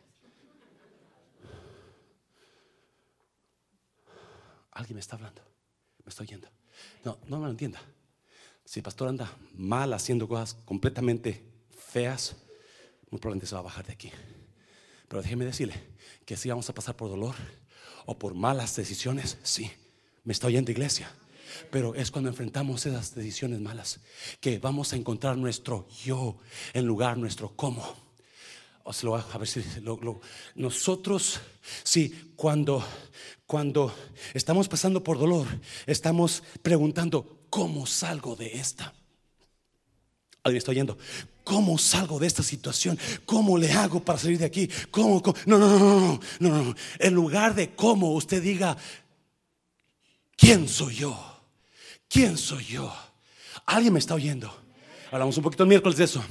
[4.72, 5.42] Alguien me está hablando,
[6.06, 6.48] me estoy yendo.
[7.04, 7.82] No, no me lo entienda.
[8.64, 11.44] Si el pastor anda mal haciendo cosas completamente
[11.78, 12.38] feas,
[13.12, 14.12] muy probablemente se va a bajar de aquí.
[15.10, 15.76] Pero déjeme decirle
[16.26, 17.36] que si vamos a pasar por dolor
[18.06, 19.70] o por malas decisiones, sí,
[20.24, 21.12] me estoy yendo iglesia.
[21.72, 24.00] Pero es cuando enfrentamos esas decisiones malas
[24.40, 26.38] que vamos a encontrar nuestro yo
[26.74, 27.96] en lugar nuestro cómo.
[28.86, 29.64] a ver si
[30.56, 31.40] nosotros,
[31.84, 32.86] sí, cuando,
[33.46, 33.94] cuando
[34.34, 35.48] estamos pasando por dolor,
[35.86, 38.94] estamos preguntando, ¿cómo salgo de esta?
[40.46, 40.98] Alguien está oyendo.
[41.44, 43.00] ¿Cómo salgo de esta situación?
[43.26, 44.70] ¿Cómo le hago para salir de aquí?
[44.92, 45.22] ¿Cómo?
[45.22, 45.36] cómo?
[45.48, 46.76] No, no, no, no, no, no.
[47.00, 48.78] En lugar de cómo, usted diga,
[50.36, 51.35] ¿quién soy yo?
[52.10, 52.94] ¿Quién soy yo?
[53.66, 54.54] ¿Alguien me está oyendo?
[55.12, 56.24] Hablamos un poquito el miércoles de eso.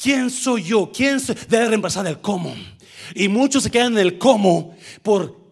[0.00, 0.90] ¿Quién soy yo?
[0.94, 2.54] ¿Quién debe reemplazar el cómo?
[3.14, 5.44] Y muchos se quedan en el cómo por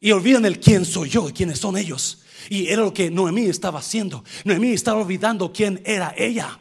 [0.00, 2.24] y olvidan el quién soy yo y quiénes son ellos.
[2.50, 4.22] Y era lo que Noemí estaba haciendo.
[4.44, 6.58] Noemí estaba olvidando quién era ella.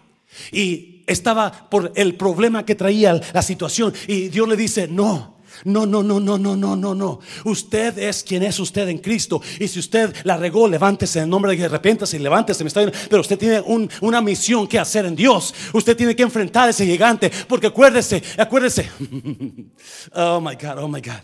[0.51, 3.93] Y estaba por el problema que traía la situación.
[4.07, 5.32] Y Dios le dice, no,
[5.65, 7.19] no, no, no, no, no, no, no, no.
[7.45, 9.41] Usted es quien es usted en Cristo.
[9.59, 12.63] Y si usted la regó, levántese en nombre de que y levántese.
[12.63, 13.61] Me está Pero usted tiene
[14.01, 15.53] una misión que hacer en Dios.
[15.73, 17.31] Usted tiene que enfrentar a ese gigante.
[17.47, 18.89] Porque acuérdese, acuérdese.
[20.13, 21.21] oh my God, oh my God.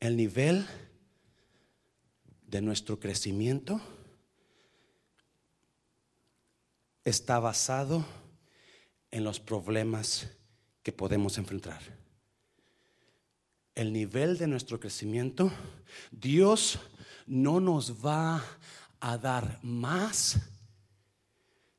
[0.00, 0.66] El nivel
[2.46, 3.80] de nuestro crecimiento
[7.06, 8.04] está basado
[9.12, 10.26] en los problemas
[10.82, 11.80] que podemos enfrentar.
[13.76, 15.52] El nivel de nuestro crecimiento,
[16.10, 16.80] Dios
[17.26, 18.44] no nos va
[18.98, 20.36] a dar más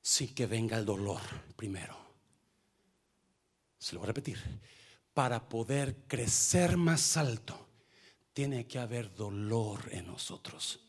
[0.01, 1.21] sin que venga el dolor
[1.57, 1.97] primero.
[3.77, 4.37] Se lo voy a repetir.
[5.13, 7.67] Para poder crecer más alto,
[8.31, 10.86] tiene que haber dolor en nosotros.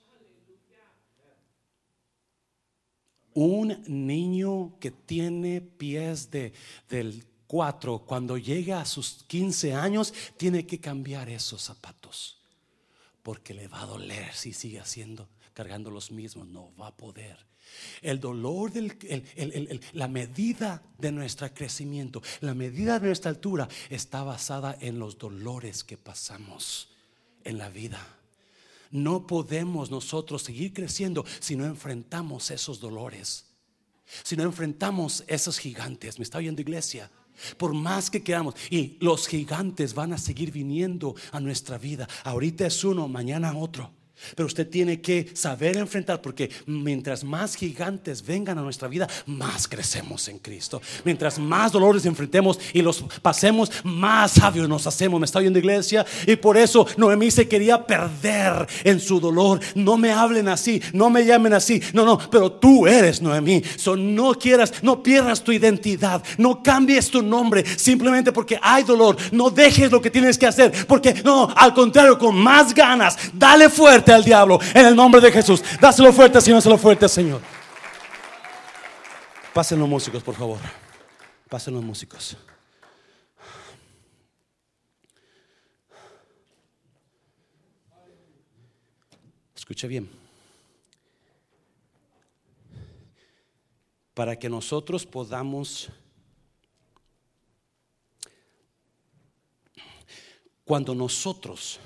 [3.41, 6.53] Un niño que tiene pies de,
[6.89, 12.41] del 4, cuando llega a sus 15 años, tiene que cambiar esos zapatos.
[13.22, 16.49] Porque le va a doler si sigue haciendo, cargando los mismos.
[16.49, 17.39] No va a poder.
[18.03, 24.76] El dolor, del, la medida de nuestro crecimiento, la medida de nuestra altura está basada
[24.80, 26.89] en los dolores que pasamos
[27.45, 28.18] en la vida.
[28.91, 33.47] No podemos nosotros seguir creciendo si no enfrentamos esos dolores,
[34.22, 36.18] si no enfrentamos esos gigantes.
[36.18, 37.11] ¿Me está oyendo iglesia?
[37.57, 38.55] Por más que queramos.
[38.70, 42.09] Y los gigantes van a seguir viniendo a nuestra vida.
[42.24, 43.97] Ahorita es uno, mañana otro.
[44.35, 49.69] Pero usted tiene que saber enfrentar porque mientras más gigantes vengan a nuestra vida, más
[49.69, 50.81] crecemos en Cristo.
[51.05, 55.21] Mientras más dolores enfrentemos y los pasemos, más sabios nos hacemos.
[55.21, 59.61] Me está oyendo iglesia y por eso Noemí se quería perder en su dolor.
[59.75, 61.81] No me hablen así, no me llamen así.
[61.93, 63.62] No, no, pero tú eres Noemí.
[63.77, 69.16] So, no quieras, no pierdas tu identidad, no cambies tu nombre simplemente porque hay dolor.
[69.33, 73.69] No dejes lo que tienes que hacer porque no, al contrario, con más ganas, dale
[73.69, 75.62] fuerte al diablo en el nombre de Jesús.
[75.80, 77.40] Dáselo fuerte, Señor, dáselo fuerte, Señor.
[79.52, 80.59] Pasen los músicos, por favor.
[81.48, 82.36] Pasen los músicos.
[89.56, 90.09] Escuche bien.
[94.14, 95.90] Para que nosotros podamos,
[100.64, 101.80] cuando nosotros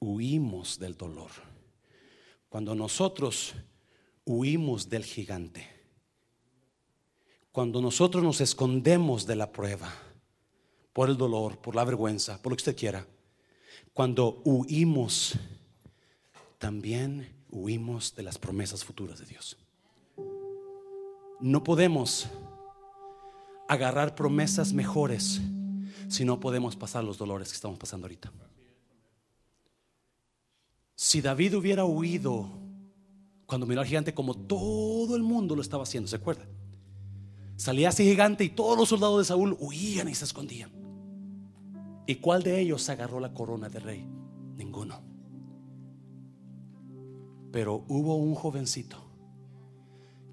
[0.00, 1.30] huimos del dolor,
[2.48, 3.54] cuando nosotros
[4.24, 5.68] huimos del gigante,
[7.52, 9.92] cuando nosotros nos escondemos de la prueba,
[10.92, 13.06] por el dolor, por la vergüenza, por lo que usted quiera,
[13.92, 15.34] cuando huimos,
[16.58, 19.56] también huimos de las promesas futuras de Dios.
[21.40, 22.28] No podemos
[23.68, 25.40] agarrar promesas mejores
[26.08, 28.32] si no podemos pasar los dolores que estamos pasando ahorita.
[30.96, 32.48] Si David hubiera huido
[33.44, 36.46] cuando miró al gigante como todo el mundo lo estaba haciendo, ¿se acuerda?
[37.56, 40.70] Salía ese gigante y todos los soldados de Saúl huían y se escondían.
[42.06, 44.06] ¿Y cuál de ellos agarró la corona de rey?
[44.56, 45.02] Ninguno.
[47.52, 48.96] Pero hubo un jovencito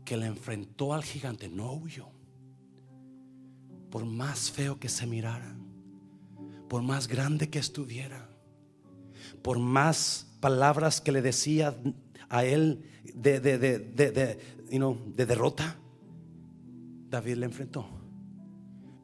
[0.06, 2.08] que le enfrentó al gigante, no huyó.
[3.90, 5.56] Por más feo que se mirara,
[6.70, 8.30] por más grande que estuviera,
[9.42, 11.74] por más palabras que le decía
[12.28, 12.84] a él
[13.16, 14.38] de, de, de, de,
[14.68, 15.78] de derrota,
[17.10, 17.88] David le enfrentó.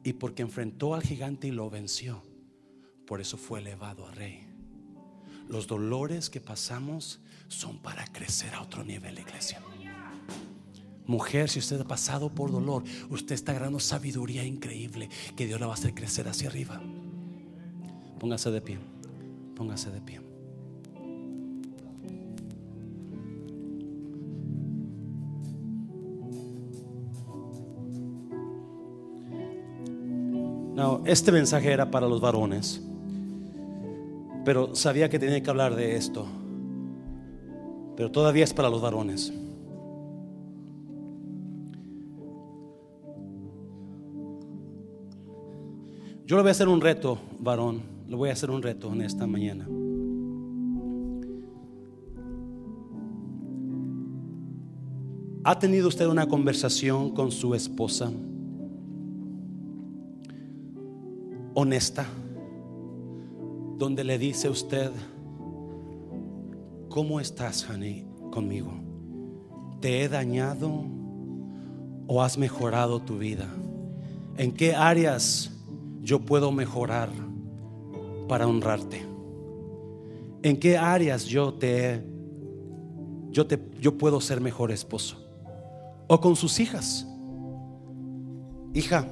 [0.04, 2.22] Y porque enfrentó al gigante y lo venció,
[3.06, 4.46] por eso fue elevado a rey.
[5.48, 9.62] Los dolores que pasamos son para crecer a otro nivel, iglesia.
[11.06, 15.68] Mujer, si usted ha pasado por dolor, usted está ganando sabiduría increíble que Dios la
[15.68, 16.82] va a hacer crecer hacia arriba.
[18.18, 18.78] Póngase de pie.
[19.56, 20.29] Póngase de pie.
[31.04, 32.82] Este mensaje era para los varones,
[34.44, 36.26] pero sabía que tenía que hablar de esto.
[37.96, 39.32] Pero todavía es para los varones.
[46.24, 47.82] Yo le voy a hacer un reto, varón.
[48.06, 49.68] Le voy a hacer un reto en esta mañana.
[55.42, 58.12] ¿Ha tenido usted una conversación con su esposa?
[61.54, 62.06] Honesta,
[63.78, 64.90] donde le dice usted,
[66.88, 68.72] ¿cómo estás, honey, conmigo?
[69.80, 70.84] ¿Te he dañado
[72.06, 73.48] o has mejorado tu vida?
[74.36, 75.50] ¿En qué áreas
[76.02, 77.10] yo puedo mejorar
[78.28, 79.02] para honrarte?
[80.42, 82.04] ¿En qué áreas yo te
[83.30, 85.16] yo te yo puedo ser mejor esposo?
[86.08, 87.06] O con sus hijas.
[88.74, 89.06] Hija,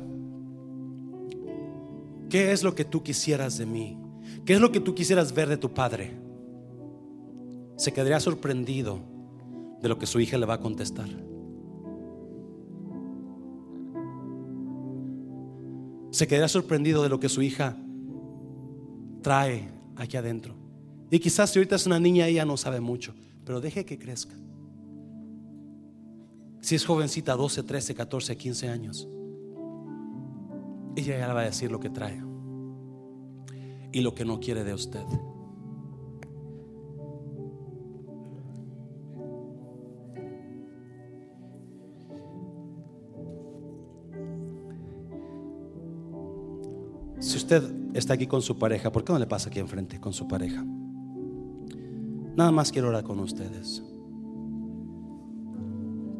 [2.28, 3.98] ¿Qué es lo que tú quisieras de mí?
[4.44, 6.12] ¿Qué es lo que tú quisieras ver de tu padre?
[7.76, 9.00] Se quedaría sorprendido
[9.80, 11.08] de lo que su hija le va a contestar.
[16.10, 17.76] Se quedaría sorprendido de lo que su hija
[19.22, 20.54] trae aquí adentro.
[21.10, 23.14] Y quizás si ahorita es una niña, ella no sabe mucho,
[23.44, 24.34] pero deje que crezca.
[26.60, 29.08] Si es jovencita, 12, 13, 14, 15 años
[30.98, 32.20] ella ya le va a decir lo que trae
[33.92, 35.04] y lo que no quiere de usted.
[47.20, 47.62] Si usted
[47.94, 50.64] está aquí con su pareja, ¿por qué no le pasa aquí enfrente con su pareja?
[52.36, 53.82] Nada más quiero orar con ustedes.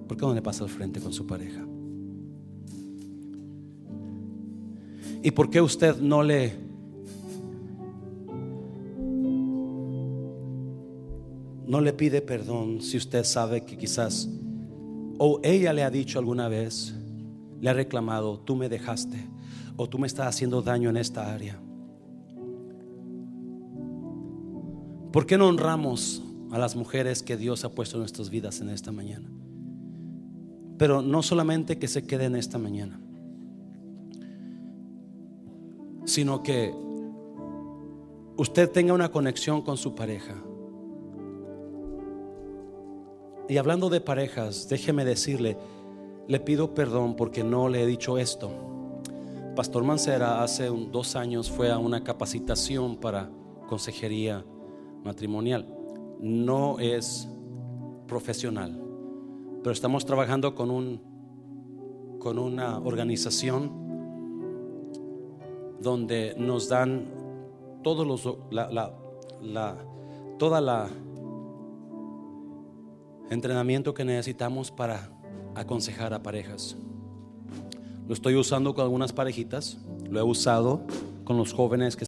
[0.09, 1.65] ¿Por qué no le pasa al frente con su pareja?
[5.23, 6.69] ¿Y por qué usted no le
[11.67, 14.29] no le pide perdón si usted sabe que quizás
[15.19, 16.95] o ella le ha dicho alguna vez,
[17.61, 19.29] le ha reclamado, tú me dejaste
[19.77, 21.61] o tú me estás haciendo daño en esta área?
[25.13, 28.71] ¿Por qué no honramos a las mujeres que Dios ha puesto en nuestras vidas en
[28.71, 29.29] esta mañana?
[30.79, 33.01] Pero no solamente que se quede en esta mañana
[36.09, 36.75] sino que
[38.39, 40.35] usted tenga una conexión con su pareja.
[43.47, 45.59] Y hablando de parejas, déjeme decirle,
[46.27, 48.51] le pido perdón porque no le he dicho esto.
[49.55, 53.31] Pastor Mancera hace dos años fue a una capacitación para
[53.69, 54.47] consejería
[55.05, 55.67] matrimonial.
[56.21, 57.29] No es
[58.07, 58.83] profesional,
[59.63, 61.03] pero estamos trabajando con, un,
[62.19, 63.88] con una organización
[65.81, 67.07] donde nos dan
[67.83, 68.93] todos los la,
[69.41, 69.77] la,
[70.39, 70.89] toda la
[73.31, 75.11] entrenamiento que necesitamos para
[75.55, 76.77] aconsejar a parejas.
[78.07, 80.81] Lo estoy usando con algunas parejitas, lo he usado
[81.25, 82.05] con los jóvenes que